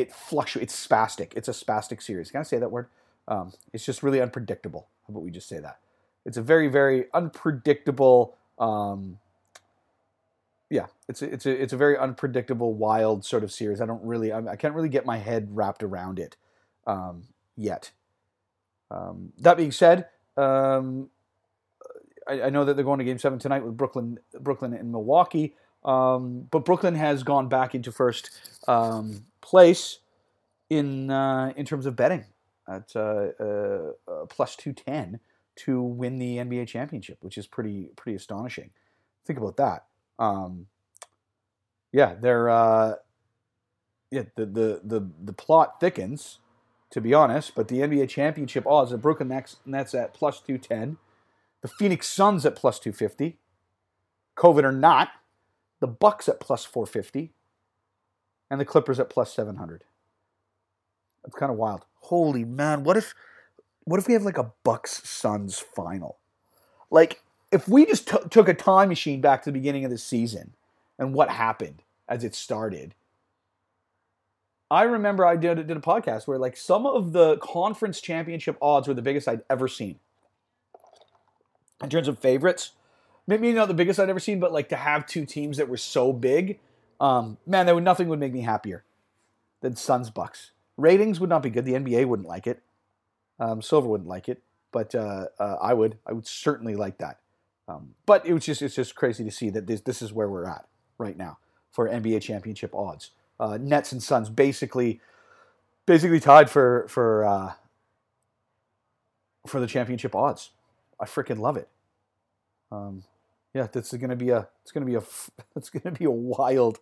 it 0.00 0.12
fluctuates. 0.12 0.74
It's 0.74 0.86
spastic. 0.86 1.32
It's 1.36 1.48
a 1.48 1.52
spastic 1.52 2.02
series. 2.02 2.30
Can 2.30 2.40
I 2.40 2.44
say 2.44 2.58
that 2.58 2.70
word? 2.70 2.88
Um, 3.26 3.52
it's 3.72 3.84
just 3.84 4.02
really 4.02 4.20
unpredictable. 4.20 4.88
How 5.06 5.12
about 5.12 5.22
we 5.22 5.30
just 5.30 5.48
say 5.48 5.58
that? 5.58 5.78
It's 6.24 6.36
a 6.36 6.42
very 6.42 6.68
very 6.68 7.06
unpredictable. 7.14 8.36
Um, 8.58 9.18
yeah, 10.70 10.86
it's 11.08 11.22
a, 11.22 11.32
it's 11.32 11.46
a 11.46 11.62
it's 11.62 11.72
a 11.72 11.76
very 11.76 11.96
unpredictable, 11.96 12.74
wild 12.74 13.24
sort 13.24 13.44
of 13.44 13.52
series. 13.52 13.80
I 13.80 13.86
don't 13.86 14.02
really 14.04 14.32
I, 14.32 14.38
I 14.46 14.56
can't 14.56 14.74
really 14.74 14.88
get 14.88 15.06
my 15.06 15.18
head 15.18 15.48
wrapped 15.56 15.82
around 15.82 16.18
it 16.18 16.36
um, 16.86 17.24
yet. 17.56 17.90
Um, 18.90 19.32
that 19.38 19.56
being 19.56 19.72
said, 19.72 20.08
um, 20.36 21.10
I, 22.26 22.42
I, 22.42 22.50
know 22.50 22.64
that 22.64 22.74
they're 22.74 22.84
going 22.84 23.00
to 23.00 23.04
Game 23.04 23.18
Seven 23.18 23.38
tonight 23.38 23.62
with 23.62 23.76
Brooklyn, 23.76 24.18
Brooklyn 24.40 24.72
and 24.72 24.90
Milwaukee. 24.90 25.54
Um, 25.84 26.48
but 26.50 26.64
Brooklyn 26.64 26.94
has 26.94 27.22
gone 27.22 27.48
back 27.48 27.74
into 27.74 27.92
first 27.92 28.30
place 29.48 30.00
in 30.70 31.10
uh, 31.10 31.52
in 31.56 31.64
terms 31.64 31.86
of 31.86 31.96
betting 31.96 32.24
at 32.68 32.90
uh, 32.94 33.28
uh, 33.40 33.92
uh 34.06 34.26
plus 34.28 34.56
two 34.56 34.72
ten 34.72 35.20
to 35.56 35.82
win 35.82 36.18
the 36.18 36.36
NBA 36.36 36.68
championship, 36.68 37.18
which 37.20 37.38
is 37.38 37.46
pretty 37.46 37.90
pretty 37.96 38.16
astonishing. 38.16 38.70
Think 39.26 39.38
about 39.38 39.56
that. 39.56 39.86
Um, 40.18 40.66
yeah, 41.92 42.14
they're 42.20 42.48
uh, 42.48 42.94
yeah 44.10 44.24
the, 44.36 44.46
the 44.46 44.80
the 44.84 45.08
the 45.24 45.32
plot 45.32 45.80
thickens 45.80 46.38
to 46.90 47.00
be 47.00 47.14
honest. 47.14 47.54
But 47.54 47.68
the 47.68 47.78
NBA 47.78 48.08
championship 48.08 48.66
odds, 48.66 48.90
the 48.90 48.98
Brooklyn 48.98 49.28
Nets, 49.28 49.56
Nets 49.66 49.94
at 49.94 50.14
plus 50.14 50.40
210, 50.40 50.96
the 51.62 51.68
Phoenix 51.68 52.08
Suns 52.08 52.46
at 52.46 52.56
plus 52.56 52.78
250, 52.78 53.38
COVID 54.36 54.64
or 54.64 54.72
not, 54.72 55.10
the 55.80 55.86
Bucks 55.86 56.28
at 56.28 56.40
plus 56.40 56.64
450, 56.64 57.32
and 58.50 58.60
the 58.60 58.64
Clippers 58.64 59.00
at 59.00 59.10
plus 59.10 59.32
700. 59.32 59.84
That's 61.22 61.36
kind 61.36 61.52
of 61.52 61.58
wild. 61.58 61.84
Holy 62.02 62.44
man, 62.44 62.84
what 62.84 62.96
if 62.96 63.14
what 63.84 63.98
if 63.98 64.06
we 64.06 64.14
have 64.14 64.22
like 64.22 64.38
a 64.38 64.52
Bucks 64.64 65.08
Suns 65.08 65.58
final? 65.58 66.18
Like 66.90 67.22
if 67.50 67.68
we 67.68 67.86
just 67.86 68.08
t- 68.08 68.18
took 68.30 68.48
a 68.48 68.54
time 68.54 68.88
machine 68.88 69.20
back 69.20 69.42
to 69.42 69.50
the 69.50 69.58
beginning 69.58 69.84
of 69.84 69.90
the 69.90 69.98
season 69.98 70.54
and 70.98 71.14
what 71.14 71.30
happened 71.30 71.82
as 72.08 72.24
it 72.24 72.34
started 72.34 72.94
I 74.70 74.82
remember 74.82 75.24
I 75.24 75.36
did, 75.36 75.66
did 75.66 75.76
a 75.76 75.80
podcast 75.80 76.26
where 76.26 76.38
like 76.38 76.56
some 76.56 76.86
of 76.86 77.12
the 77.12 77.38
conference 77.38 78.00
championship 78.00 78.58
odds 78.60 78.86
were 78.86 78.94
the 78.94 79.02
biggest 79.02 79.26
I'd 79.26 79.42
ever 79.48 79.66
seen. 79.66 79.98
In 81.82 81.88
terms 81.88 82.08
of 82.08 82.18
favorites, 82.18 82.72
maybe 83.26 83.52
not 83.52 83.68
the 83.68 83.74
biggest 83.74 83.98
I'd 83.98 84.10
ever 84.10 84.20
seen, 84.20 84.40
but 84.40 84.52
like 84.52 84.68
to 84.68 84.76
have 84.76 85.06
two 85.06 85.24
teams 85.24 85.56
that 85.56 85.68
were 85.68 85.78
so 85.78 86.12
big, 86.12 86.58
um, 87.00 87.38
man, 87.46 87.66
there 87.66 87.74
would 87.74 87.84
nothing 87.84 88.08
would 88.08 88.18
make 88.18 88.32
me 88.32 88.42
happier 88.42 88.84
than 89.60 89.76
Suns 89.76 90.10
Bucks. 90.10 90.52
Ratings 90.76 91.20
would 91.20 91.30
not 91.30 91.42
be 91.42 91.50
good. 91.50 91.64
The 91.64 91.74
NBA 91.74 92.06
wouldn't 92.06 92.28
like 92.28 92.46
it. 92.46 92.62
Um, 93.40 93.62
Silver 93.62 93.88
wouldn't 93.88 94.08
like 94.08 94.28
it, 94.28 94.42
but 94.72 94.94
uh, 94.94 95.26
uh, 95.38 95.56
I 95.60 95.74
would. 95.74 95.98
I 96.06 96.12
would 96.12 96.26
certainly 96.26 96.74
like 96.74 96.98
that. 96.98 97.18
Um, 97.68 97.94
but 98.06 98.26
it 98.26 98.32
was 98.32 98.44
just 98.44 98.62
it's 98.62 98.74
just 98.74 98.94
crazy 98.94 99.24
to 99.24 99.30
see 99.30 99.50
that 99.50 99.66
this 99.66 99.80
this 99.82 100.02
is 100.02 100.12
where 100.12 100.28
we're 100.28 100.46
at 100.46 100.66
right 100.96 101.16
now 101.16 101.38
for 101.70 101.88
NBA 101.88 102.22
championship 102.22 102.74
odds 102.74 103.10
uh, 103.40 103.58
Nets 103.60 103.92
and 103.92 104.02
Suns 104.02 104.28
basically 104.28 105.00
basically 105.86 106.20
tied 106.20 106.50
for 106.50 106.86
for 106.88 107.24
uh, 107.24 107.52
for 109.46 109.60
the 109.60 109.66
championship 109.66 110.14
odds. 110.14 110.50
I 111.00 111.04
freaking 111.04 111.38
love 111.38 111.56
it. 111.56 111.68
Um, 112.72 113.04
yeah, 113.54 113.68
this 113.70 113.92
is 113.92 114.00
gonna 114.00 114.16
be 114.16 114.30
a 114.30 114.48
it's 114.62 114.72
gonna 114.72 114.86
be 114.86 114.96
a 114.96 115.02
it's 115.56 115.70
gonna 115.70 115.96
be 115.96 116.04
a 116.04 116.10
wild 116.10 116.80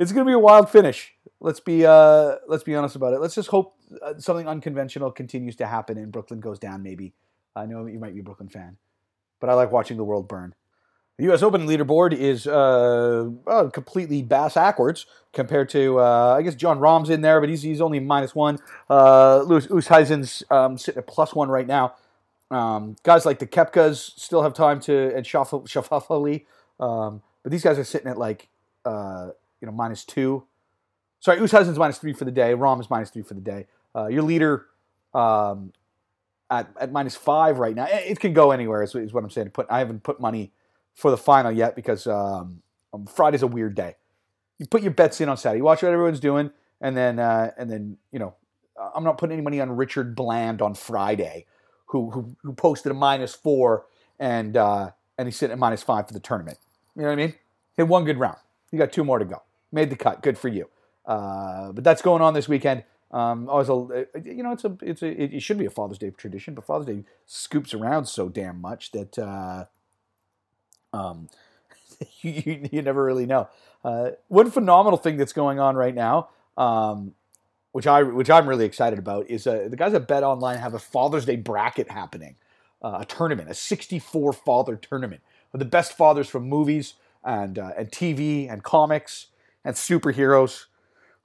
it's 0.00 0.12
gonna 0.12 0.24
be 0.24 0.32
a 0.32 0.38
wild 0.38 0.70
finish. 0.70 1.12
Let's 1.40 1.60
be 1.60 1.86
uh, 1.86 2.36
let's 2.48 2.64
be 2.64 2.74
honest 2.74 2.96
about 2.96 3.12
it. 3.12 3.20
Let's 3.20 3.34
just 3.34 3.48
hope 3.48 3.76
uh, 4.02 4.14
something 4.18 4.48
unconventional 4.48 5.12
continues 5.12 5.54
to 5.56 5.66
happen 5.66 5.98
and 5.98 6.10
Brooklyn 6.10 6.40
goes 6.40 6.58
down. 6.58 6.82
Maybe 6.82 7.12
I 7.54 7.66
know 7.66 7.86
you 7.86 7.98
might 7.98 8.14
be 8.14 8.20
a 8.20 8.24
Brooklyn 8.24 8.48
fan, 8.48 8.78
but 9.40 9.50
I 9.50 9.54
like 9.54 9.70
watching 9.70 9.98
the 9.98 10.04
world 10.04 10.26
burn. 10.26 10.54
The 11.18 11.24
U.S. 11.26 11.42
Open 11.42 11.66
leaderboard 11.66 12.14
is 12.14 12.46
uh, 12.46 13.28
uh, 13.46 13.68
completely 13.68 14.22
bass 14.22 14.54
backwards 14.54 15.04
compared 15.34 15.68
to, 15.68 16.00
uh, 16.00 16.36
I 16.38 16.40
guess 16.40 16.54
Jon 16.54 16.78
Rahm's 16.78 17.10
in 17.10 17.20
there, 17.20 17.40
but 17.40 17.50
he's, 17.50 17.60
he's 17.60 17.82
only 17.82 18.00
minus 18.00 18.34
one. 18.34 18.58
Uh, 18.88 19.42
Louis 19.42 19.66
Oosthuizen's 19.66 20.42
um, 20.50 20.78
sitting 20.78 20.98
at 20.98 21.06
plus 21.06 21.34
one 21.34 21.50
right 21.50 21.66
now. 21.66 21.94
Um, 22.50 22.96
guys 23.02 23.26
like 23.26 23.38
the 23.38 23.46
Koepkas 23.46 24.18
still 24.18 24.42
have 24.42 24.54
time 24.54 24.80
to, 24.80 25.14
and 25.14 25.26
Schauffele, 25.26 26.46
um, 26.80 27.20
but 27.42 27.52
these 27.52 27.64
guys 27.64 27.78
are 27.78 27.84
sitting 27.84 28.08
at 28.08 28.16
like, 28.16 28.48
uh, 28.86 29.28
you 29.60 29.66
know, 29.66 29.72
minus 29.72 30.04
two. 30.04 30.44
Sorry, 31.20 31.38
Oosthuizen's 31.38 31.78
minus 31.78 31.98
three 31.98 32.12
for 32.12 32.24
the 32.24 32.30
day. 32.30 32.54
Rahm 32.54 32.80
is 32.80 32.88
minus 32.88 33.10
three 33.10 33.22
for 33.22 33.34
the 33.34 33.40
day. 33.40 33.66
Uh, 33.94 34.06
your 34.06 34.22
leader 34.22 34.66
um, 35.12 35.72
at, 36.50 36.68
at 36.80 36.92
minus 36.92 37.16
five 37.16 37.58
right 37.58 37.74
now. 37.74 37.86
It 37.90 38.20
can 38.20 38.32
go 38.32 38.50
anywhere, 38.52 38.82
is, 38.82 38.94
is 38.94 39.12
what 39.12 39.24
I'm 39.24 39.30
saying. 39.30 39.50
Put 39.50 39.66
I 39.70 39.78
haven't 39.78 40.02
put 40.02 40.20
money 40.20 40.52
for 40.94 41.10
the 41.10 41.16
final 41.16 41.52
yet 41.52 41.76
because 41.76 42.06
um, 42.06 42.62
um, 42.92 43.06
Friday's 43.06 43.42
a 43.42 43.46
weird 43.46 43.74
day. 43.74 43.96
You 44.58 44.66
put 44.66 44.82
your 44.82 44.92
bets 44.92 45.20
in 45.20 45.28
on 45.28 45.36
Saturday. 45.36 45.58
You 45.58 45.64
watch 45.64 45.82
what 45.82 45.92
everyone's 45.92 46.20
doing, 46.20 46.50
and 46.80 46.96
then 46.96 47.18
uh, 47.18 47.52
and 47.58 47.70
then 47.70 47.98
you 48.12 48.18
know 48.18 48.34
I'm 48.94 49.04
not 49.04 49.18
putting 49.18 49.34
any 49.34 49.42
money 49.42 49.60
on 49.60 49.70
Richard 49.70 50.14
Bland 50.14 50.62
on 50.62 50.74
Friday, 50.74 51.46
who 51.86 52.10
who, 52.10 52.36
who 52.42 52.52
posted 52.52 52.92
a 52.92 52.94
minus 52.94 53.34
four 53.34 53.86
and 54.18 54.56
uh, 54.56 54.90
and 55.18 55.26
he's 55.26 55.36
sitting 55.36 55.52
at 55.52 55.58
minus 55.58 55.82
five 55.82 56.06
for 56.06 56.12
the 56.12 56.20
tournament. 56.20 56.58
You 56.94 57.02
know 57.02 57.08
what 57.08 57.14
I 57.14 57.16
mean? 57.16 57.34
Hit 57.76 57.88
one 57.88 58.04
good 58.04 58.18
round. 58.18 58.36
You 58.70 58.78
got 58.78 58.92
two 58.92 59.04
more 59.04 59.18
to 59.18 59.24
go. 59.24 59.42
Made 59.72 59.90
the 59.90 59.96
cut. 59.96 60.22
Good 60.22 60.38
for 60.38 60.48
you. 60.48 60.68
Uh, 61.06 61.72
but 61.72 61.84
that's 61.84 62.02
going 62.02 62.22
on 62.22 62.34
this 62.34 62.48
weekend. 62.48 62.84
Um, 63.10 63.48
always 63.48 63.68
a, 63.68 64.06
you 64.24 64.42
know, 64.42 64.52
it's 64.52 64.64
a, 64.64 64.76
it's 64.82 65.02
a, 65.02 65.34
it 65.34 65.42
should 65.42 65.58
be 65.58 65.66
a 65.66 65.70
Father's 65.70 65.98
Day 65.98 66.10
tradition, 66.10 66.54
but 66.54 66.64
Father's 66.64 66.86
Day 66.86 67.04
scoops 67.26 67.74
around 67.74 68.06
so 68.06 68.28
damn 68.28 68.60
much 68.60 68.92
that, 68.92 69.18
uh, 69.18 69.64
um, 70.92 71.28
you, 72.20 72.68
you, 72.70 72.82
never 72.82 73.04
really 73.04 73.26
know. 73.26 73.48
Uh, 73.84 74.10
one 74.28 74.50
phenomenal 74.50 74.96
thing 74.96 75.16
that's 75.16 75.32
going 75.32 75.58
on 75.58 75.74
right 75.74 75.94
now, 75.94 76.28
um, 76.56 77.14
which 77.72 77.86
I, 77.86 78.02
which 78.04 78.30
I'm 78.30 78.48
really 78.48 78.64
excited 78.64 78.98
about, 78.98 79.28
is 79.28 79.46
uh, 79.46 79.66
the 79.68 79.76
guys 79.76 79.92
at 79.94 80.06
Bet 80.06 80.22
Online 80.22 80.58
have 80.58 80.74
a 80.74 80.78
Father's 80.78 81.24
Day 81.24 81.36
bracket 81.36 81.90
happening, 81.90 82.36
uh, 82.80 82.98
a 83.00 83.04
tournament, 83.04 83.50
a 83.50 83.54
64 83.54 84.32
father 84.32 84.76
tournament 84.76 85.22
of 85.52 85.58
the 85.58 85.66
best 85.66 85.96
fathers 85.96 86.28
from 86.28 86.48
movies 86.48 86.94
and 87.24 87.58
uh, 87.58 87.72
and 87.76 87.90
TV 87.90 88.50
and 88.50 88.62
comics 88.62 89.26
and 89.64 89.74
superheroes. 89.74 90.66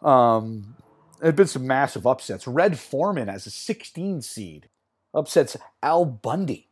Um, 0.01 0.75
there 1.19 1.29
have 1.29 1.35
been 1.35 1.47
some 1.47 1.67
massive 1.67 2.05
upsets. 2.05 2.47
Red 2.47 2.77
Foreman 2.77 3.29
as 3.29 3.47
a 3.47 3.51
16 3.51 4.21
seed 4.21 4.69
upsets 5.13 5.57
Al 5.81 6.05
Bundy. 6.05 6.67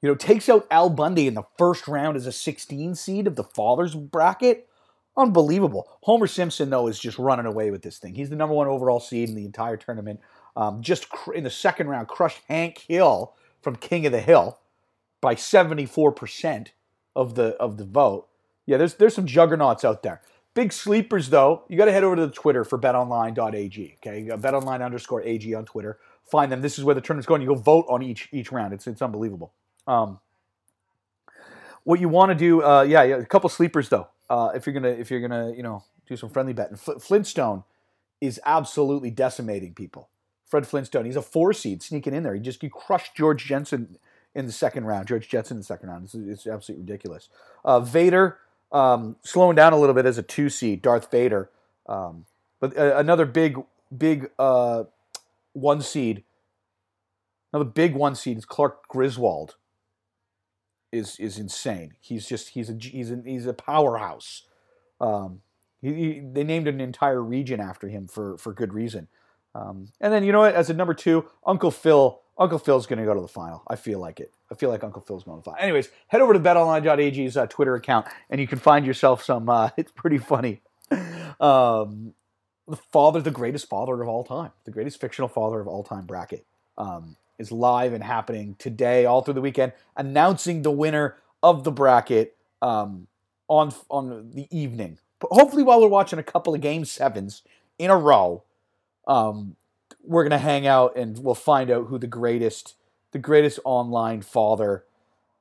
You 0.00 0.08
know, 0.08 0.14
takes 0.16 0.48
out 0.48 0.66
Al 0.70 0.90
Bundy 0.90 1.28
in 1.28 1.34
the 1.34 1.44
first 1.56 1.86
round 1.86 2.16
as 2.16 2.26
a 2.26 2.32
16 2.32 2.96
seed 2.96 3.26
of 3.26 3.36
the 3.36 3.44
fathers 3.44 3.94
bracket. 3.94 4.68
Unbelievable. 5.16 5.88
Homer 6.02 6.26
Simpson, 6.26 6.70
though, 6.70 6.88
is 6.88 6.98
just 6.98 7.18
running 7.18 7.46
away 7.46 7.70
with 7.70 7.82
this 7.82 7.98
thing. 7.98 8.14
He's 8.14 8.30
the 8.30 8.36
number 8.36 8.54
one 8.54 8.66
overall 8.66 8.98
seed 8.98 9.28
in 9.28 9.36
the 9.36 9.44
entire 9.44 9.76
tournament. 9.76 10.20
Um, 10.56 10.82
just 10.82 11.08
cr- 11.08 11.34
in 11.34 11.44
the 11.44 11.50
second 11.50 11.88
round, 11.88 12.08
crushed 12.08 12.40
Hank 12.48 12.78
Hill 12.88 13.34
from 13.60 13.76
King 13.76 14.06
of 14.06 14.12
the 14.12 14.20
Hill 14.20 14.58
by 15.20 15.34
74% 15.34 16.68
of 17.14 17.34
the 17.34 17.48
of 17.56 17.76
the 17.76 17.84
vote. 17.84 18.28
Yeah, 18.66 18.78
there's 18.78 18.94
there's 18.94 19.14
some 19.14 19.26
juggernauts 19.26 19.84
out 19.84 20.02
there. 20.02 20.20
Big 20.54 20.72
sleepers, 20.72 21.30
though, 21.30 21.64
you 21.68 21.78
got 21.78 21.86
to 21.86 21.92
head 21.92 22.04
over 22.04 22.16
to 22.16 22.26
the 22.26 22.32
Twitter 22.32 22.62
for 22.64 22.78
betonline.ag. 22.78 23.96
Okay, 23.98 24.26
betonline 24.36 24.84
underscore 24.84 25.22
ag 25.24 25.54
on 25.54 25.64
Twitter. 25.64 25.98
Find 26.30 26.52
them. 26.52 26.60
This 26.60 26.78
is 26.78 26.84
where 26.84 26.94
the 26.94 27.00
tournament's 27.00 27.26
going. 27.26 27.40
You 27.40 27.48
go 27.48 27.54
vote 27.54 27.86
on 27.88 28.02
each 28.02 28.28
each 28.32 28.52
round. 28.52 28.72
It's 28.72 28.86
it's 28.86 29.02
unbelievable. 29.02 29.52
Um, 29.86 30.20
what 31.84 32.00
you 32.00 32.08
want 32.08 32.30
to 32.30 32.34
do, 32.34 32.62
uh, 32.62 32.82
yeah, 32.82 33.02
yeah, 33.02 33.16
a 33.16 33.24
couple 33.24 33.48
sleepers 33.48 33.88
though. 33.88 34.08
Uh, 34.30 34.50
if 34.54 34.66
you're 34.66 34.74
gonna 34.74 34.88
if 34.88 35.10
you're 35.10 35.20
gonna 35.20 35.52
you 35.52 35.62
know 35.62 35.84
do 36.06 36.16
some 36.16 36.28
friendly 36.28 36.52
betting, 36.52 36.76
Fl- 36.76 36.98
Flintstone 36.98 37.64
is 38.20 38.40
absolutely 38.44 39.10
decimating 39.10 39.74
people. 39.74 40.08
Fred 40.46 40.66
Flintstone, 40.66 41.06
he's 41.06 41.16
a 41.16 41.22
four 41.22 41.52
seed 41.52 41.82
sneaking 41.82 42.14
in 42.14 42.22
there. 42.22 42.34
He 42.34 42.40
just 42.40 42.60
he 42.60 42.68
crushed 42.68 43.14
George 43.14 43.46
Jetson 43.46 43.96
in 44.34 44.46
the 44.46 44.52
second 44.52 44.84
round. 44.84 45.08
George 45.08 45.28
Jetson 45.28 45.56
in 45.56 45.60
the 45.60 45.64
second 45.64 45.88
round. 45.88 46.04
It's, 46.04 46.14
it's 46.14 46.46
absolutely 46.46 46.84
ridiculous. 46.84 47.28
Uh, 47.64 47.80
Vader 47.80 48.38
um, 48.72 49.16
slowing 49.22 49.54
down 49.54 49.72
a 49.72 49.78
little 49.78 49.94
bit 49.94 50.06
as 50.06 50.18
a 50.18 50.22
two 50.22 50.48
seed, 50.48 50.82
Darth 50.82 51.10
Vader. 51.10 51.50
Um, 51.86 52.26
but 52.60 52.76
uh, 52.76 52.96
another 52.96 53.26
big, 53.26 53.58
big 53.96 54.30
uh, 54.38 54.84
one 55.52 55.82
seed, 55.82 56.24
another 57.52 57.68
big 57.68 57.94
one 57.94 58.14
seed 58.14 58.38
is 58.38 58.44
Clark 58.44 58.88
Griswold. 58.88 59.56
Is 60.90 61.18
is 61.18 61.38
insane. 61.38 61.94
He's 62.00 62.28
just 62.28 62.50
he's 62.50 62.68
a 62.68 62.76
he's 62.78 63.10
a, 63.10 63.22
he's 63.24 63.46
a 63.46 63.54
powerhouse. 63.54 64.42
Um, 65.00 65.40
he, 65.80 65.94
he, 65.94 66.20
they 66.20 66.44
named 66.44 66.68
an 66.68 66.82
entire 66.82 67.22
region 67.22 67.60
after 67.60 67.88
him 67.88 68.06
for 68.08 68.36
for 68.36 68.52
good 68.52 68.74
reason. 68.74 69.08
Um, 69.54 69.88
and 70.02 70.12
then 70.12 70.22
you 70.22 70.32
know 70.32 70.40
what? 70.40 70.54
As 70.54 70.68
a 70.68 70.74
number 70.74 70.92
two, 70.92 71.24
Uncle 71.46 71.70
Phil 71.70 72.20
Uncle 72.42 72.58
Phil's 72.58 72.86
going 72.86 72.98
to 72.98 73.04
go 73.04 73.14
to 73.14 73.20
the 73.20 73.28
final. 73.28 73.62
I 73.68 73.76
feel 73.76 74.00
like 74.00 74.18
it. 74.18 74.32
I 74.50 74.56
feel 74.56 74.68
like 74.68 74.82
Uncle 74.82 75.00
Phil's 75.00 75.22
going 75.22 75.38
to 75.38 75.40
the 75.40 75.44
final. 75.44 75.62
Anyways, 75.62 75.90
head 76.08 76.20
over 76.20 76.32
to 76.32 76.40
betonline.ag's 76.40 77.36
uh, 77.36 77.46
Twitter 77.46 77.76
account 77.76 78.08
and 78.30 78.40
you 78.40 78.48
can 78.48 78.58
find 78.58 78.84
yourself 78.84 79.22
some. 79.22 79.48
Uh, 79.48 79.70
it's 79.76 79.92
pretty 79.92 80.18
funny. 80.18 80.60
Um, 81.40 82.14
the 82.66 82.76
father, 82.76 83.20
the 83.20 83.30
greatest 83.30 83.68
father 83.68 84.02
of 84.02 84.08
all 84.08 84.24
time, 84.24 84.50
the 84.64 84.72
greatest 84.72 85.00
fictional 85.00 85.28
father 85.28 85.60
of 85.60 85.68
all 85.68 85.84
time 85.84 86.04
bracket, 86.04 86.44
um, 86.76 87.16
is 87.38 87.52
live 87.52 87.92
and 87.92 88.02
happening 88.02 88.56
today, 88.58 89.04
all 89.04 89.22
through 89.22 89.34
the 89.34 89.40
weekend, 89.40 89.72
announcing 89.96 90.62
the 90.62 90.70
winner 90.70 91.16
of 91.42 91.64
the 91.64 91.72
bracket 91.72 92.36
um, 92.60 93.06
on 93.48 93.72
on 93.88 94.30
the 94.32 94.48
evening. 94.50 94.98
But 95.20 95.28
hopefully, 95.30 95.62
while 95.62 95.80
we're 95.80 95.88
watching 95.88 96.18
a 96.18 96.24
couple 96.24 96.54
of 96.54 96.60
game 96.60 96.84
sevens 96.84 97.42
in 97.78 97.90
a 97.90 97.96
row, 97.96 98.42
um, 99.06 99.56
we're 100.02 100.24
gonna 100.24 100.38
hang 100.38 100.66
out 100.66 100.96
and 100.96 101.18
we'll 101.18 101.34
find 101.34 101.70
out 101.70 101.86
who 101.86 101.98
the 101.98 102.06
greatest 102.06 102.74
the 103.12 103.18
greatest 103.18 103.60
online 103.64 104.22
father 104.22 104.84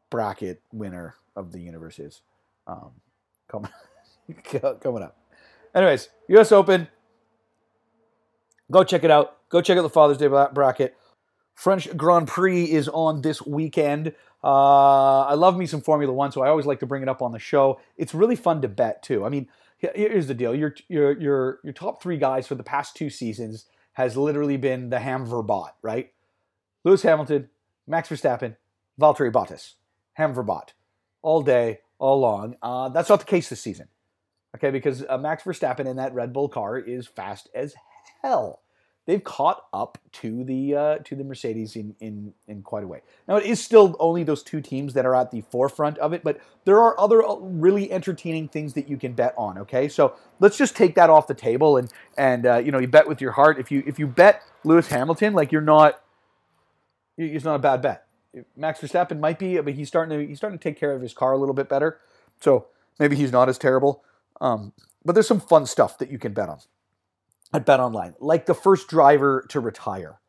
bracket 0.09 0.61
winner 0.71 1.15
of 1.35 1.51
the 1.51 1.59
universe 1.59 1.97
is. 1.97 2.21
Um, 2.67 2.91
coming 3.47 3.71
coming 4.81 5.03
up. 5.03 5.17
Anyways, 5.73 6.09
U.S. 6.29 6.51
Open. 6.51 6.87
Go 8.69 8.83
check 8.83 9.03
it 9.03 9.11
out. 9.11 9.37
Go 9.49 9.61
check 9.61 9.77
out 9.77 9.81
the 9.81 9.89
Father's 9.89 10.17
Day 10.17 10.27
bracket. 10.27 10.95
French 11.55 11.95
Grand 11.97 12.27
Prix 12.27 12.63
is 12.63 12.87
on 12.87 13.21
this 13.21 13.41
weekend. 13.41 14.13
Uh, 14.43 15.21
I 15.21 15.33
love 15.33 15.57
me 15.57 15.65
some 15.65 15.81
Formula 15.81 16.13
One, 16.13 16.31
so 16.31 16.41
I 16.41 16.49
always 16.49 16.65
like 16.65 16.79
to 16.79 16.85
bring 16.85 17.03
it 17.03 17.09
up 17.09 17.21
on 17.21 17.31
the 17.31 17.39
show. 17.39 17.79
It's 17.97 18.13
really 18.13 18.35
fun 18.35 18.61
to 18.61 18.67
bet 18.67 19.03
too. 19.03 19.25
I 19.25 19.29
mean, 19.29 19.47
here's 19.77 20.27
the 20.27 20.33
deal: 20.33 20.55
your 20.55 20.75
your 20.87 21.19
your 21.19 21.59
your 21.63 21.73
top 21.73 22.01
three 22.01 22.17
guys 22.17 22.47
for 22.47 22.55
the 22.55 22.63
past 22.63 22.95
two 22.95 23.09
seasons 23.09 23.65
has 23.93 24.17
literally 24.17 24.57
been 24.57 24.89
the 24.89 24.97
Hamverbot, 24.97 25.71
right? 25.81 26.11
Lewis 26.83 27.03
Hamilton, 27.03 27.49
Max 27.87 28.09
Verstappen, 28.09 28.55
Valtteri 28.99 29.31
Bottas, 29.31 29.73
Hamverbot, 30.17 30.69
all 31.21 31.41
day, 31.41 31.79
all 31.99 32.19
long. 32.19 32.55
Uh, 32.61 32.89
that's 32.89 33.09
not 33.09 33.19
the 33.19 33.25
case 33.25 33.49
this 33.49 33.61
season, 33.61 33.87
okay? 34.55 34.71
Because 34.71 35.03
uh, 35.07 35.17
Max 35.17 35.43
Verstappen 35.43 35.85
in 35.85 35.97
that 35.97 36.13
Red 36.13 36.33
Bull 36.33 36.49
car 36.49 36.77
is 36.77 37.07
fast 37.07 37.49
as 37.53 37.75
hell 38.21 38.61
they've 39.05 39.23
caught 39.23 39.65
up 39.73 39.97
to 40.11 40.43
the 40.43 40.75
uh, 40.75 40.97
to 40.99 41.15
the 41.15 41.23
Mercedes 41.23 41.75
in, 41.75 41.95
in 41.99 42.33
in 42.47 42.61
quite 42.61 42.83
a 42.83 42.87
way. 42.87 43.01
Now 43.27 43.37
it 43.37 43.45
is 43.45 43.63
still 43.63 43.95
only 43.99 44.23
those 44.23 44.43
two 44.43 44.61
teams 44.61 44.93
that 44.93 45.05
are 45.05 45.15
at 45.15 45.31
the 45.31 45.41
forefront 45.41 45.97
of 45.97 46.13
it, 46.13 46.23
but 46.23 46.39
there 46.65 46.79
are 46.79 46.99
other 46.99 47.23
uh, 47.23 47.35
really 47.35 47.91
entertaining 47.91 48.47
things 48.47 48.73
that 48.73 48.87
you 48.87 48.97
can 48.97 49.13
bet 49.13 49.33
on. 49.37 49.57
Okay, 49.59 49.87
so 49.87 50.15
let's 50.39 50.57
just 50.57 50.75
take 50.75 50.95
that 50.95 51.09
off 51.09 51.27
the 51.27 51.33
table 51.33 51.77
and 51.77 51.91
and 52.17 52.45
uh, 52.45 52.57
you 52.57 52.71
know 52.71 52.79
you 52.79 52.87
bet 52.87 53.07
with 53.07 53.21
your 53.21 53.31
heart. 53.31 53.59
If 53.59 53.71
you 53.71 53.83
if 53.85 53.99
you 53.99 54.07
bet 54.07 54.41
Lewis 54.63 54.87
Hamilton, 54.87 55.33
like 55.33 55.51
you're 55.51 55.61
not, 55.61 56.01
it's 57.17 57.45
not 57.45 57.55
a 57.55 57.59
bad 57.59 57.81
bet. 57.81 58.05
Max 58.55 58.79
Verstappen 58.79 59.19
might 59.19 59.39
be, 59.39 59.59
but 59.59 59.73
he's 59.73 59.87
starting 59.87 60.17
to 60.17 60.25
he's 60.25 60.37
starting 60.37 60.57
to 60.57 60.63
take 60.63 60.79
care 60.79 60.93
of 60.93 61.01
his 61.01 61.13
car 61.13 61.33
a 61.33 61.37
little 61.37 61.55
bit 61.55 61.67
better, 61.67 61.99
so 62.39 62.67
maybe 62.99 63.15
he's 63.15 63.31
not 63.31 63.49
as 63.49 63.57
terrible. 63.57 64.03
Um, 64.39 64.73
but 65.03 65.13
there's 65.13 65.27
some 65.27 65.41
fun 65.41 65.65
stuff 65.65 65.97
that 65.97 66.11
you 66.11 66.17
can 66.17 66.33
bet 66.33 66.47
on 66.47 66.59
at 67.53 67.65
Bet 67.65 67.79
Online, 67.79 68.13
like 68.19 68.45
the 68.45 68.53
first 68.53 68.87
driver 68.87 69.45
to 69.49 69.59
retire. 69.59 70.19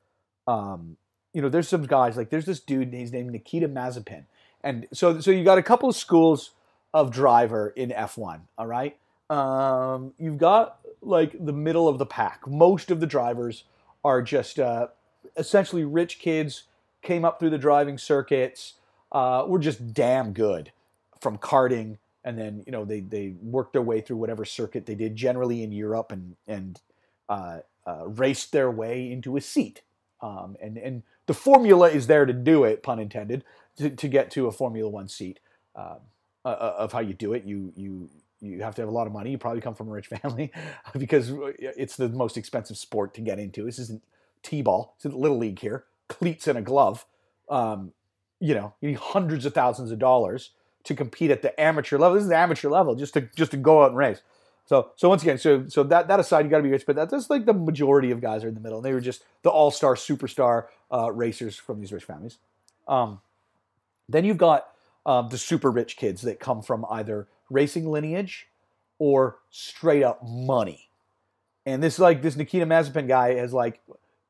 Um, 0.47 0.97
you 1.33 1.41
know, 1.41 1.49
there's 1.49 1.69
some 1.69 1.87
guys 1.87 2.17
like 2.17 2.31
there's 2.31 2.47
this 2.47 2.61
dude. 2.61 2.93
He's 2.93 3.13
named 3.13 3.31
Nikita 3.31 3.69
Mazepin, 3.69 4.25
and 4.63 4.87
so 4.93 5.21
so 5.21 5.31
you 5.31 5.45
got 5.45 5.59
a 5.59 5.63
couple 5.63 5.89
of 5.89 5.97
schools 5.97 6.51
of 6.93 7.11
driver 7.11 7.73
in 7.75 7.91
F1. 7.91 8.41
All 8.59 8.67
right, 8.67 8.97
um, 9.31 10.13
you've 10.19 10.39
got 10.39 10.79
like 11.01 11.35
the 11.45 11.53
middle 11.53 11.89
of 11.89 11.99
the 11.99 12.07
pack. 12.07 12.47
Most 12.47 12.91
of 12.91 13.01
the 13.01 13.07
drivers 13.07 13.65
are 14.05 14.21
just 14.21 14.59
uh, 14.59 14.89
essentially 15.37 15.85
rich 15.85 16.19
kids 16.19 16.65
came 17.03 17.25
up 17.25 17.39
through 17.39 17.51
the 17.51 17.59
driving 17.59 17.99
circuits. 17.99 18.75
Uh, 19.11 19.45
were 19.47 19.59
just 19.59 19.93
damn 19.93 20.33
good 20.33 20.73
from 21.21 21.37
karting, 21.37 21.99
and 22.25 22.39
then 22.39 22.63
you 22.67 22.73
know 22.73 22.85
they 22.85 23.01
they 23.01 23.35
worked 23.43 23.75
their 23.75 23.83
way 23.83 24.01
through 24.01 24.17
whatever 24.17 24.45
circuit 24.45 24.87
they 24.87 24.95
did, 24.95 25.15
generally 25.15 25.63
in 25.63 25.71
Europe 25.71 26.11
and 26.13 26.37
and 26.47 26.81
uh, 27.29 27.61
uh, 27.87 28.09
raced 28.09 28.53
their 28.53 28.71
way 28.71 29.11
into 29.11 29.37
a 29.37 29.41
seat. 29.41 29.83
Um, 30.21 30.57
and, 30.63 30.77
and 30.79 31.03
the 31.27 31.35
formula 31.35 31.89
is 31.89 32.07
there 32.07 32.27
to 32.27 32.33
do 32.33 32.65
it, 32.65 32.83
pun 32.83 32.99
intended, 32.99 33.45
to, 33.77 33.91
to 33.91 34.09
get 34.09 34.31
to 34.33 34.47
a 34.47 34.53
Formula 34.53 34.89
One 34.89 35.09
seat. 35.09 35.41
Um, 35.75 35.99
uh, 36.45 36.49
uh, 36.49 36.75
of 36.79 36.93
how 36.93 36.99
you 36.99 37.15
do 37.15 37.35
it, 37.35 37.45
you 37.45 37.73
you 37.77 38.11
you 38.41 38.63
have 38.63 38.75
to 38.75 38.83
have 38.83 38.89
a 38.89 38.93
lot 38.93 39.07
of 39.07 39.13
money. 39.13 39.31
You 39.31 39.39
probably 39.39 39.61
come 39.61 39.77
from 39.77 39.87
a 39.87 39.93
rich 39.93 40.09
family 40.23 40.51
because 40.99 41.33
it's 41.57 41.95
the 41.95 42.09
most 42.09 42.37
expensive 42.37 42.77
sport 42.77 43.15
to 43.15 43.21
get 43.21 43.39
into. 43.39 43.65
This 43.65 43.79
isn't 43.79 44.03
t-ball. 44.43 44.97
It's 44.97 45.05
little 45.05 45.39
league 45.39 45.61
here. 45.61 45.85
Cleats 46.09 46.49
and 46.49 46.59
a 46.59 46.63
glove. 46.63 47.07
Um, 47.49 47.93
you 48.41 48.55
know, 48.55 48.75
you 48.81 48.89
need 48.89 48.99
hundreds 48.99 49.47
of 49.47 49.55
thousands 49.55 49.93
of 49.93 50.01
dollars 50.01 50.51
to 50.83 50.97
compete 50.97 51.31
at 51.31 51.43
the 51.43 51.59
amateur 51.61 51.97
level. 51.97 52.17
This 52.17 52.25
is 52.25 52.31
the 52.31 52.37
amateur 52.37 52.69
level, 52.69 52.97
just 52.97 53.15
to 53.15 53.21
just 53.37 53.53
to 53.53 53.57
go 53.57 53.85
out 53.85 53.91
and 53.91 53.97
race. 53.97 54.21
So 54.67 54.93
so 54.97 55.09
once 55.09 55.23
again, 55.23 55.39
so 55.39 55.69
so 55.69 55.83
that 55.85 56.09
that 56.09 56.21
aside, 56.21 56.45
you 56.45 56.51
got 56.51 56.59
to 56.59 56.63
be 56.63 56.71
rich, 56.71 56.87
but 56.87 56.97
that's 56.97 57.29
like 57.31 57.47
the 57.47 57.53
majority 57.53 58.11
of 58.11 58.21
guys 58.21 58.45
are 58.45 58.49
in 58.49 58.55
the 58.55 58.61
middle. 58.61 58.79
And 58.79 58.85
they 58.85 58.93
were 58.93 59.01
just 59.01 59.25
the 59.43 59.51
all 59.51 59.71
star 59.71 59.95
superstar 59.95 60.67
uh, 60.93 61.13
racers 61.13 61.57
from 61.57 61.81
these 61.81 61.93
rich 61.93 62.05
families. 62.05 62.39
Um, 62.89 63.21
then 64.09 64.25
you've 64.25 64.39
got 64.39 64.69
um, 65.05 65.29
the 65.29 65.39
super 65.39 65.71
rich 65.71 65.97
kids 65.97 66.23
that 66.23 66.41
come 66.41 66.63
from 66.63 66.87
either 66.91 67.27
racing 67.51 67.91
lineage 67.91 68.49
or 68.99 69.39
straight 69.51 70.03
up 70.03 70.23
money. 70.27 70.89
And 71.67 71.83
this 71.83 71.99
like 71.99 72.23
this 72.23 72.37
Nikita 72.37 72.67
Mazepin 72.67 73.09
guy 73.09 73.35
has 73.35 73.53
like 73.53 73.81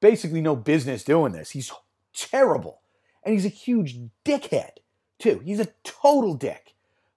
basically 0.01 0.41
no 0.41 0.57
business 0.57 1.05
doing 1.05 1.33
this. 1.33 1.51
He's 1.51 1.71
terrible, 2.15 2.81
and 3.25 3.33
he's 3.35 3.45
a 3.45 3.49
huge 3.49 3.99
dickhead 4.25 4.79
too. 5.19 5.41
He's 5.45 5.61
a 5.61 5.69
total 5.85 6.35
dick. 6.35 6.75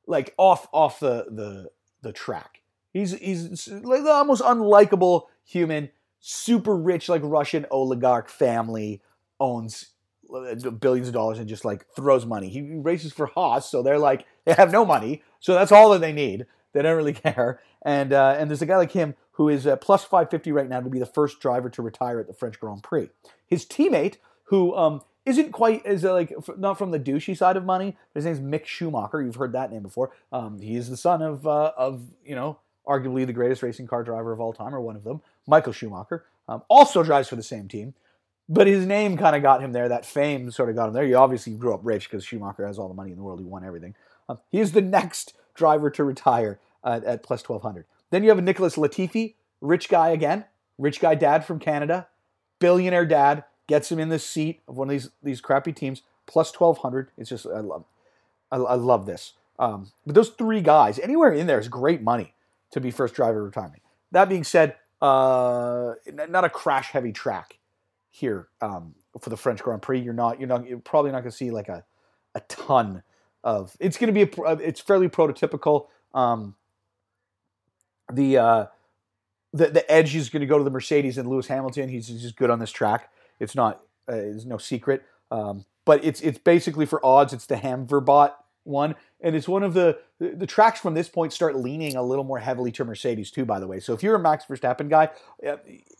like 0.08 0.34
off 0.38 0.68
off 0.72 1.00
the 1.00 1.26
the 1.30 1.70
the 2.02 2.14
track. 2.14 2.62
He's 2.96 3.12
he's 3.12 3.68
like 3.68 4.04
the 4.06 4.10
almost 4.10 4.42
unlikable 4.42 5.24
human, 5.44 5.90
super 6.22 6.74
rich 6.74 7.10
like 7.10 7.22
Russian 7.26 7.66
oligarch 7.70 8.30
family 8.30 9.02
owns 9.38 9.88
uh, 10.34 10.56
billions 10.70 11.10
of 11.10 11.14
dollars 11.14 11.38
and 11.38 11.50
just 11.50 11.66
like 11.66 11.86
throws 11.94 12.26
money. 12.26 12.48
He 12.48 12.62
races 12.62 13.12
for 13.12 13.26
Haas, 13.26 13.70
so 13.70 13.84
they're 13.84 14.00
like 14.00 14.26
they 14.46 14.54
have 14.54 14.72
no 14.72 14.86
money, 14.86 15.24
so 15.42 15.54
that's 15.54 15.74
all 15.74 15.90
that 15.90 16.00
they 16.00 16.14
need. 16.14 16.46
They 16.72 16.84
don't 16.84 16.96
really 16.96 17.12
care. 17.34 17.60
And 17.82 18.14
uh, 18.14 18.38
and 18.40 18.50
there's 18.50 18.62
a 18.62 18.66
guy 18.66 18.78
like 18.78 18.94
him 18.94 19.16
who 19.34 19.50
is 19.50 19.68
uh, 19.68 19.76
plus 19.76 20.06
550 20.06 20.54
right 20.54 20.70
now 20.70 20.80
to 20.80 20.90
be 20.90 21.00
the 21.00 21.06
first 21.06 21.42
driver 21.42 21.70
to 21.72 21.82
retire 21.82 22.22
at 22.22 22.28
the 22.28 22.34
French 22.34 22.58
Grand 22.62 22.82
Prix. 22.82 23.10
His 23.46 23.66
teammate, 23.66 24.20
who 24.46 24.74
um, 24.74 25.02
isn't 25.26 25.52
quite 25.52 25.86
as 25.86 26.06
uh, 26.06 26.14
like 26.14 26.34
not 26.58 26.78
from 26.78 26.92
the 26.92 27.00
douchey 27.02 27.36
side 27.36 27.58
of 27.58 27.66
money. 27.66 27.98
His 28.14 28.24
name's 28.24 28.40
Mick 28.40 28.66
Schumacher. 28.66 29.22
You've 29.22 29.36
heard 29.36 29.52
that 29.52 29.70
name 29.70 29.84
before. 29.84 30.14
Um, 30.32 30.62
he 30.62 30.78
is 30.78 30.90
the 30.90 30.96
son 30.96 31.22
of 31.22 31.46
uh, 31.46 31.74
of 31.76 32.02
you 32.24 32.36
know 32.36 32.60
arguably 32.88 33.26
the 33.26 33.34
greatest 33.34 33.64
racing 33.64 33.88
car 33.88 34.04
driver 34.04 34.32
of 34.32 34.40
all 34.40 34.54
time, 34.54 34.74
or 34.74 34.82
one 34.82 34.96
of 34.96 35.04
them, 35.04 35.22
Michael 35.48 35.74
Schumacher. 35.74 36.26
Um, 36.48 36.62
also 36.68 37.04
drives 37.04 37.28
for 37.28 37.36
the 37.36 37.44
same 37.44 37.68
team, 37.68 37.96
but 38.48 38.68
his 38.68 38.86
name 38.86 39.18
kind 39.18 39.36
of 39.36 39.42
got 39.42 39.62
him 39.62 39.72
there. 39.72 39.90
That 39.90 40.06
fame 40.06 40.52
sort 40.52 40.70
of 40.70 40.76
got 40.76 40.88
him 40.88 40.94
there. 40.94 41.06
He 41.06 41.16
obviously 41.16 41.54
grew 41.54 41.74
up 41.74 41.80
rich 41.84 42.10
because 42.10 42.24
Schumacher 42.24 42.68
has 42.68 42.78
all 42.78 42.88
the 42.88 42.94
money 42.94 43.12
in 43.12 43.18
the 43.18 43.24
world. 43.24 43.40
He 43.40 43.46
won 43.46 43.66
everything. 43.66 43.96
Um, 44.30 44.40
he 44.52 44.60
is 44.60 44.74
the 44.74 44.82
next 44.82 45.34
driver 45.56 45.90
to 45.90 46.04
retire 46.04 46.60
at 46.84 47.24
plus 47.24 47.42
twelve 47.42 47.64
hundred. 47.64 47.86
Then 48.12 48.24
you 48.24 48.30
have 48.30 48.44
Nicholas 48.44 48.76
Latifi, 48.76 49.34
rich 49.60 49.90
guy 49.90 50.10
again, 50.10 50.46
rich 50.78 51.00
guy 51.00 51.16
dad 51.16 51.44
from 51.44 51.58
Canada, 51.60 52.08
billionaire 52.60 53.08
dad 53.08 53.44
gets 53.66 53.92
him 53.92 53.98
in 53.98 54.10
the 54.10 54.20
seat 54.20 54.62
of 54.68 54.78
one 54.78 54.90
of 54.90 54.92
these 54.92 55.10
these 55.24 55.42
crappy 55.42 55.74
teams. 55.74 56.04
Plus 56.28 56.52
twelve 56.52 56.78
hundred. 56.78 57.10
It's 57.18 57.32
just 57.32 57.48
I 57.48 57.62
love, 57.62 57.86
I, 58.52 58.58
I 58.58 58.76
love 58.76 59.08
this. 59.08 59.34
Um, 59.58 59.92
but 60.06 60.14
those 60.14 60.30
three 60.30 60.62
guys, 60.62 61.00
anywhere 61.00 61.32
in 61.32 61.48
there 61.48 61.60
is 61.60 61.68
great 61.68 62.04
money 62.04 62.35
to 62.72 62.82
be 62.82 62.92
first 62.92 63.16
driver 63.16 63.44
retirement. 63.44 63.82
That 64.12 64.30
being 64.30 64.44
said, 64.44 64.76
uh, 65.02 65.94
not 66.30 66.46
a 66.46 66.50
crash 66.50 66.92
heavy 66.92 67.12
track 67.12 67.60
here 68.10 68.48
um, 68.62 68.96
for 69.20 69.30
the 69.30 69.38
French 69.38 69.62
Grand 69.62 69.82
Prix. 69.82 70.00
You're 70.00 70.14
not 70.14 70.40
you're 70.40 70.48
not 70.48 70.68
you're 70.68 70.80
probably 70.80 71.12
not 71.12 71.20
going 71.20 71.32
to 71.32 71.38
see 71.38 71.52
like 71.52 71.70
a 71.70 71.84
a 72.34 72.40
ton 72.42 73.04
of. 73.44 73.76
It's 73.80 73.98
going 73.98 74.14
to 74.14 74.26
be 74.26 74.42
a, 74.42 74.52
it's 74.58 74.82
fairly 74.82 75.10
prototypical. 75.10 75.88
Um, 76.14 76.56
the 78.12 78.38
uh, 78.38 78.66
the 79.54 79.68
the 79.68 79.92
edge 79.92 80.16
is 80.16 80.30
going 80.30 80.42
to 80.42 80.48
go 80.48 80.58
to 80.58 80.64
the 80.64 80.70
Mercedes 80.70 81.18
and 81.18 81.28
Lewis 81.28 81.48
Hamilton. 81.48 81.90
He's, 81.90 82.08
he's 82.08 82.22
just 82.22 82.36
good 82.36 82.50
on 82.50 82.60
this 82.60 82.72
track. 82.72 83.10
It's 83.40 83.56
not 83.56 83.82
uh, 84.10 84.16
it's 84.16 84.46
no 84.46 84.58
secret. 84.58 85.04
Um, 85.32 85.66
but 85.86 86.04
it's 86.04 86.22
it's 86.22 86.38
basically 86.38 86.86
for 86.86 87.04
odds. 87.06 87.34
It's 87.34 87.46
the 87.46 87.56
Hamverbot 87.56 88.34
one, 88.66 88.96
and 89.22 89.36
it's 89.36 89.48
one 89.48 89.64
of 89.64 89.74
the 89.74 89.98
the 90.20 90.48
tracks 90.48 90.80
from 90.80 90.94
this 90.94 91.10
point 91.10 91.34
start 91.34 91.56
leaning 91.56 91.96
a 91.96 92.04
little 92.04 92.24
more 92.24 92.40
heavily 92.40 92.72
to 92.74 92.86
Mercedes 92.86 93.32
too. 93.32 93.46
By 93.46 93.60
the 93.60 93.68
way, 93.68 93.80
so 93.80 93.94
if 93.94 94.04
you're 94.04 94.16
a 94.16 94.20
Max 94.20 94.46
Verstappen 94.46 94.90
guy, 94.90 95.10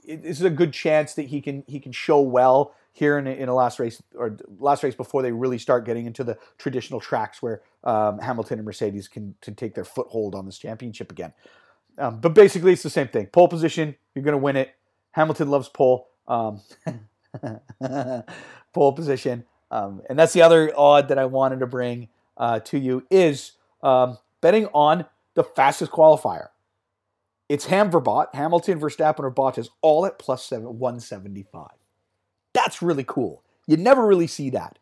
is 0.04 0.42
a 0.42 0.50
good 0.50 0.74
chance 0.74 1.14
that 1.14 1.24
he 1.24 1.42
can 1.42 1.64
he 1.68 1.80
can 1.80 1.92
show 1.92 2.20
well 2.20 2.74
here 2.92 3.18
in 3.18 3.28
a, 3.28 3.32
in 3.32 3.50
a 3.50 3.54
last 3.54 3.80
race 3.80 4.02
or 4.16 4.38
last 4.60 4.84
race 4.84 4.96
before 4.96 5.22
they 5.22 5.32
really 5.32 5.58
start 5.58 5.86
getting 5.86 6.06
into 6.06 6.24
the 6.24 6.38
traditional 6.58 7.00
tracks 7.00 7.42
where 7.42 7.62
um, 7.84 8.20
Hamilton 8.20 8.60
and 8.60 8.66
Mercedes 8.66 9.08
can 9.08 9.36
to 9.42 9.52
take 9.52 9.76
their 9.76 9.86
foothold 9.86 10.34
on 10.34 10.46
this 10.46 10.58
championship 10.58 11.12
again. 11.12 11.34
Um, 11.98 12.20
but 12.20 12.34
basically, 12.34 12.74
it's 12.74 12.84
the 12.84 12.90
same 12.90 13.08
thing. 13.08 13.28
Pole 13.28 13.48
position, 13.48 13.96
you're 14.14 14.24
going 14.24 14.34
to 14.34 14.38
win 14.38 14.56
it. 14.56 14.76
Hamilton 15.12 15.50
loves 15.50 15.70
pole. 15.70 16.10
Um, 16.28 16.62
pole 18.74 18.94
position. 18.94 19.46
Um, 19.72 20.02
and 20.10 20.18
that's 20.18 20.34
the 20.34 20.42
other 20.42 20.72
odd 20.78 21.10
that 21.10 21.18
I 21.18 21.26
wanted 21.26 21.60
to 21.60 21.68
bring 21.68 22.10
uh, 22.38 22.60
to 22.62 22.78
you 22.78 23.06
is 23.10 23.54
um, 23.82 24.18
betting 24.42 24.68
on 24.68 25.06
the 25.36 25.44
fastest 25.44 25.92
qualifier. 25.92 26.50
It's 27.48 27.68
Hamverbot, 27.68 28.34
Hamilton, 28.34 28.80
Verstappen, 28.80 29.20
or 29.20 29.32
Bottas, 29.32 29.70
all 29.82 30.06
at 30.06 30.18
plus 30.18 30.44
seven, 30.44 30.80
175. 30.80 31.70
That's 32.54 32.82
really 32.82 33.04
cool. 33.04 33.44
You 33.68 33.78
never 33.78 34.06
really 34.06 34.28
see 34.28 34.50
that. 34.52 34.80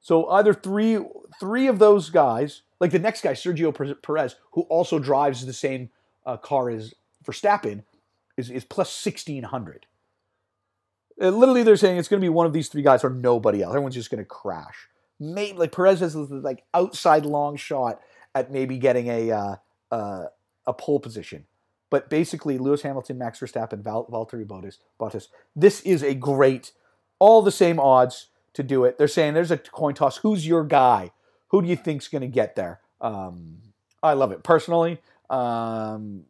So 0.00 0.28
either 0.28 0.54
three 0.54 0.98
three 1.40 1.66
of 1.66 1.78
those 1.78 2.10
guys, 2.10 2.62
like 2.80 2.90
the 2.90 2.98
next 2.98 3.22
guy, 3.22 3.32
Sergio 3.32 4.02
Perez, 4.02 4.36
who 4.52 4.62
also 4.62 4.98
drives 4.98 5.44
the 5.44 5.52
same 5.52 5.90
uh, 6.26 6.36
car 6.36 6.70
as 6.70 6.94
Verstappen, 7.24 7.82
is, 8.36 8.50
is 8.50 8.64
plus 8.64 9.04
1600. 9.04 9.86
Uh, 11.20 11.28
literally, 11.28 11.62
they're 11.62 11.76
saying 11.76 11.98
it's 11.98 12.08
going 12.08 12.20
to 12.20 12.24
be 12.24 12.28
one 12.28 12.46
of 12.46 12.52
these 12.52 12.68
three 12.68 12.82
guys 12.82 13.04
or 13.04 13.10
nobody 13.10 13.62
else. 13.62 13.72
Everyone's 13.72 13.94
just 13.94 14.10
going 14.10 14.22
to 14.22 14.24
crash. 14.24 14.88
Maybe 15.20 15.58
like 15.58 15.72
Perez 15.72 16.00
has 16.00 16.14
this 16.14 16.30
like 16.30 16.64
outside 16.74 17.24
long 17.24 17.56
shot 17.56 18.00
at 18.34 18.50
maybe 18.50 18.78
getting 18.78 19.08
a 19.08 19.30
uh, 19.30 19.56
uh, 19.90 20.24
a 20.66 20.72
pole 20.72 21.00
position. 21.00 21.46
But 21.90 22.10
basically, 22.10 22.58
Lewis 22.58 22.82
Hamilton, 22.82 23.18
Max 23.18 23.38
Verstappen, 23.38 23.80
Val- 23.80 24.06
Valtteri 24.06 24.44
Bottas, 24.44 24.78
Bottas. 24.98 25.28
This 25.54 25.80
is 25.82 26.02
a 26.02 26.14
great, 26.14 26.72
all 27.20 27.42
the 27.42 27.52
same 27.52 27.78
odds 27.78 28.28
to 28.54 28.62
do 28.62 28.84
it. 28.84 28.98
They're 28.98 29.06
saying 29.06 29.34
there's 29.34 29.52
a 29.52 29.58
coin 29.58 29.94
toss. 29.94 30.16
Who's 30.18 30.46
your 30.46 30.64
guy? 30.64 31.12
Who 31.48 31.62
do 31.62 31.68
you 31.68 31.76
think's 31.76 32.08
going 32.08 32.22
to 32.22 32.28
get 32.28 32.56
there? 32.56 32.80
Um, 33.00 33.58
I 34.02 34.14
love 34.14 34.32
it 34.32 34.42
personally. 34.42 35.00
Um, 35.30 36.24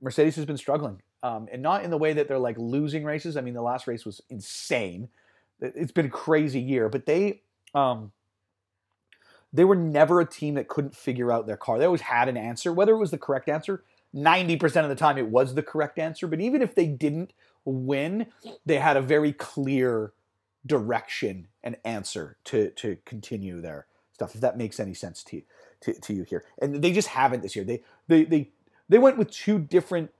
Mercedes 0.00 0.36
has 0.36 0.44
been 0.44 0.56
struggling 0.56 1.00
um, 1.22 1.48
and 1.50 1.62
not 1.62 1.84
in 1.84 1.90
the 1.90 1.96
way 1.96 2.12
that 2.12 2.28
they're 2.28 2.38
like 2.38 2.58
losing 2.58 3.02
races. 3.02 3.36
I 3.36 3.40
mean, 3.40 3.54
the 3.54 3.62
last 3.62 3.86
race 3.86 4.04
was 4.04 4.20
insane. 4.28 5.08
It's 5.60 5.92
been 5.92 6.06
a 6.06 6.10
crazy 6.10 6.60
year, 6.60 6.90
but 6.90 7.06
they 7.06 7.40
um, 7.74 8.12
they 9.54 9.64
were 9.64 9.76
never 9.76 10.20
a 10.20 10.26
team 10.26 10.54
that 10.54 10.68
couldn't 10.68 10.96
figure 10.96 11.30
out 11.30 11.46
their 11.46 11.56
car. 11.56 11.78
They 11.78 11.84
always 11.84 12.00
had 12.02 12.28
an 12.28 12.36
answer, 12.36 12.72
whether 12.72 12.92
it 12.92 12.98
was 12.98 13.12
the 13.12 13.18
correct 13.18 13.48
answer. 13.48 13.84
Ninety 14.12 14.56
percent 14.56 14.84
of 14.84 14.90
the 14.90 14.96
time, 14.96 15.16
it 15.16 15.28
was 15.28 15.54
the 15.54 15.62
correct 15.62 15.98
answer. 15.98 16.26
But 16.26 16.40
even 16.40 16.60
if 16.60 16.74
they 16.74 16.86
didn't 16.86 17.32
win, 17.64 18.26
they 18.66 18.78
had 18.78 18.96
a 18.96 19.00
very 19.00 19.32
clear 19.32 20.12
direction 20.66 21.46
and 21.62 21.76
answer 21.84 22.36
to 22.44 22.70
to 22.70 22.98
continue 23.04 23.60
their 23.60 23.86
stuff. 24.12 24.34
If 24.34 24.40
that 24.40 24.58
makes 24.58 24.80
any 24.80 24.94
sense 24.94 25.22
to 25.24 25.36
you, 25.36 25.42
to, 25.82 25.94
to 25.94 26.14
you 26.14 26.24
here, 26.24 26.44
and 26.60 26.82
they 26.82 26.92
just 26.92 27.08
haven't 27.08 27.42
this 27.42 27.54
year. 27.56 27.64
They 27.64 27.82
they 28.08 28.24
they 28.24 28.50
they 28.88 28.98
went 28.98 29.18
with 29.18 29.30
two 29.30 29.58
different 29.58 30.10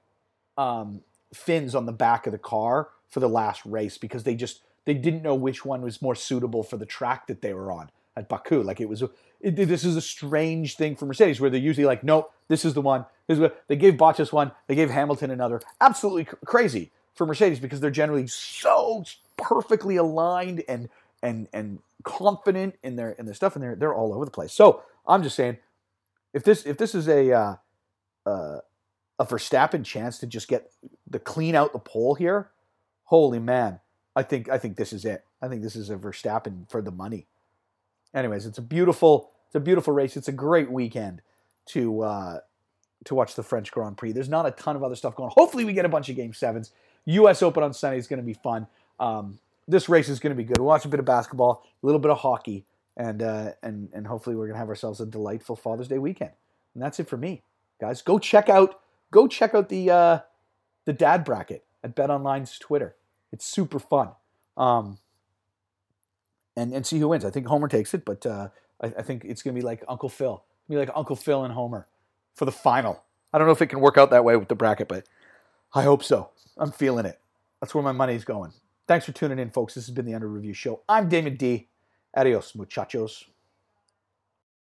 um, 0.56 1.02
fins 1.32 1.74
on 1.74 1.86
the 1.86 1.92
back 1.92 2.26
of 2.26 2.32
the 2.32 2.38
car 2.38 2.90
for 3.08 3.20
the 3.20 3.28
last 3.28 3.64
race 3.66 3.98
because 3.98 4.22
they 4.24 4.34
just 4.34 4.62
they 4.84 4.94
didn't 4.94 5.22
know 5.22 5.34
which 5.34 5.64
one 5.64 5.82
was 5.82 6.02
more 6.02 6.14
suitable 6.14 6.62
for 6.62 6.76
the 6.76 6.86
track 6.86 7.26
that 7.26 7.42
they 7.42 7.52
were 7.52 7.72
on 7.72 7.90
at 8.16 8.28
Baku. 8.28 8.62
Like 8.62 8.80
it 8.80 8.88
was, 8.88 9.02
it, 9.44 9.56
this 9.56 9.84
is 9.84 9.96
a 9.96 10.00
strange 10.00 10.76
thing 10.76 10.96
for 10.96 11.06
Mercedes 11.06 11.40
where 11.40 11.50
they're 11.50 11.60
usually 11.60 11.86
like, 11.86 12.02
no, 12.02 12.28
this 12.48 12.64
is 12.64 12.74
the 12.74 12.80
one. 12.80 13.04
This 13.26 13.36
is 13.36 13.40
what, 13.40 13.62
they 13.68 13.76
gave 13.76 13.94
Bottas 13.94 14.32
one, 14.32 14.52
they 14.66 14.74
gave 14.74 14.90
Hamilton 14.90 15.30
another. 15.30 15.60
Absolutely 15.80 16.24
cr- 16.24 16.36
crazy 16.44 16.92
for 17.14 17.26
Mercedes 17.26 17.60
because 17.60 17.80
they're 17.80 17.90
generally 17.90 18.26
so 18.26 19.04
perfectly 19.36 19.96
aligned 19.96 20.62
and 20.68 20.88
and 21.22 21.48
and 21.52 21.78
confident 22.02 22.76
in 22.82 22.96
their 22.96 23.12
in 23.12 23.24
their 23.26 23.34
stuff, 23.34 23.54
and 23.54 23.62
they're 23.62 23.76
they're 23.76 23.94
all 23.94 24.12
over 24.12 24.24
the 24.24 24.30
place. 24.30 24.52
So 24.52 24.82
I'm 25.06 25.22
just 25.22 25.36
saying, 25.36 25.58
if 26.32 26.44
this 26.44 26.66
if 26.66 26.76
this 26.76 26.94
is 26.94 27.08
a 27.08 27.32
uh, 27.32 27.54
uh, 28.26 28.58
a 29.18 29.26
Verstappen 29.26 29.84
chance 29.84 30.18
to 30.18 30.26
just 30.26 30.48
get 30.48 30.70
the 31.08 31.18
clean 31.18 31.54
out 31.54 31.72
the 31.72 31.78
pole 31.78 32.14
here, 32.14 32.50
holy 33.04 33.38
man, 33.38 33.80
I 34.14 34.22
think 34.22 34.48
I 34.48 34.58
think 34.58 34.76
this 34.76 34.92
is 34.92 35.04
it. 35.04 35.24
I 35.40 35.48
think 35.48 35.62
this 35.62 35.76
is 35.76 35.90
a 35.90 35.96
Verstappen 35.96 36.70
for 36.70 36.82
the 36.82 36.90
money. 36.90 37.26
Anyways, 38.12 38.46
it's 38.46 38.58
a 38.58 38.62
beautiful 38.62 39.30
it's 39.54 39.60
a 39.60 39.64
beautiful 39.64 39.94
race. 39.94 40.16
It's 40.16 40.26
a 40.26 40.32
great 40.32 40.68
weekend 40.68 41.22
to 41.66 42.00
uh, 42.00 42.38
to 43.04 43.14
watch 43.14 43.36
the 43.36 43.44
French 43.44 43.70
Grand 43.70 43.96
Prix. 43.96 44.10
There's 44.10 44.28
not 44.28 44.46
a 44.46 44.50
ton 44.50 44.74
of 44.74 44.82
other 44.82 44.96
stuff 44.96 45.14
going. 45.14 45.30
Hopefully, 45.32 45.64
we 45.64 45.72
get 45.72 45.84
a 45.84 45.88
bunch 45.88 46.08
of 46.08 46.16
Game 46.16 46.34
Sevens. 46.34 46.72
U.S. 47.04 47.40
Open 47.40 47.62
on 47.62 47.72
Sunday 47.72 47.98
is 47.98 48.08
going 48.08 48.18
to 48.18 48.26
be 48.26 48.34
fun. 48.34 48.66
Um, 48.98 49.38
this 49.68 49.88
race 49.88 50.08
is 50.08 50.18
going 50.18 50.32
to 50.32 50.36
be 50.36 50.42
good. 50.42 50.58
We'll 50.58 50.66
watch 50.66 50.84
a 50.84 50.88
bit 50.88 50.98
of 50.98 51.06
basketball, 51.06 51.64
a 51.80 51.86
little 51.86 52.00
bit 52.00 52.10
of 52.10 52.18
hockey, 52.18 52.64
and 52.96 53.22
uh, 53.22 53.52
and 53.62 53.90
and 53.92 54.08
hopefully 54.08 54.34
we're 54.34 54.46
going 54.46 54.54
to 54.54 54.58
have 54.58 54.68
ourselves 54.68 55.00
a 55.00 55.06
delightful 55.06 55.54
Father's 55.54 55.86
Day 55.86 55.98
weekend. 55.98 56.32
And 56.74 56.82
that's 56.82 56.98
it 56.98 57.06
for 57.06 57.16
me, 57.16 57.42
guys. 57.80 58.02
Go 58.02 58.18
check 58.18 58.48
out 58.48 58.80
go 59.12 59.28
check 59.28 59.54
out 59.54 59.68
the 59.68 59.88
uh, 59.88 60.18
the 60.84 60.92
dad 60.92 61.24
bracket 61.24 61.64
at 61.84 61.94
BetOnline's 61.94 62.58
Twitter. 62.58 62.96
It's 63.30 63.46
super 63.46 63.78
fun. 63.78 64.10
Um, 64.56 64.98
and 66.56 66.72
and 66.72 66.84
see 66.84 66.98
who 66.98 67.06
wins. 67.06 67.24
I 67.24 67.30
think 67.30 67.46
Homer 67.46 67.68
takes 67.68 67.94
it, 67.94 68.04
but 68.04 68.26
uh, 68.26 68.48
I, 68.82 68.86
I, 68.86 69.02
think 69.02 69.24
it's 69.24 69.42
gonna 69.42 69.54
be 69.54 69.62
like 69.62 69.84
Uncle 69.88 70.08
Phil. 70.08 70.42
Gonna 70.68 70.80
be 70.80 70.86
like 70.86 70.96
Uncle 70.96 71.16
Phil 71.16 71.44
and 71.44 71.52
Homer 71.52 71.86
for 72.34 72.44
the 72.44 72.52
final. 72.52 73.02
I 73.32 73.38
don't 73.38 73.46
know 73.46 73.52
if 73.52 73.62
it 73.62 73.66
can 73.66 73.80
work 73.80 73.98
out 73.98 74.10
that 74.10 74.24
way 74.24 74.36
with 74.36 74.48
the 74.48 74.54
bracket, 74.54 74.88
but 74.88 75.06
I 75.74 75.82
hope 75.82 76.04
so. 76.04 76.30
I'm 76.56 76.70
feeling 76.70 77.06
it. 77.06 77.18
That's 77.60 77.74
where 77.74 77.84
my 77.84 77.92
money's 77.92 78.24
going. 78.24 78.52
Thanks 78.86 79.06
for 79.06 79.12
tuning 79.12 79.38
in, 79.38 79.50
folks. 79.50 79.74
This 79.74 79.86
has 79.86 79.94
been 79.94 80.04
the 80.04 80.14
Under 80.14 80.28
Review 80.28 80.52
Show. 80.52 80.82
I'm 80.88 81.08
Damon 81.08 81.36
D. 81.36 81.68
Adios, 82.16 82.54
muchachos. 82.54 83.24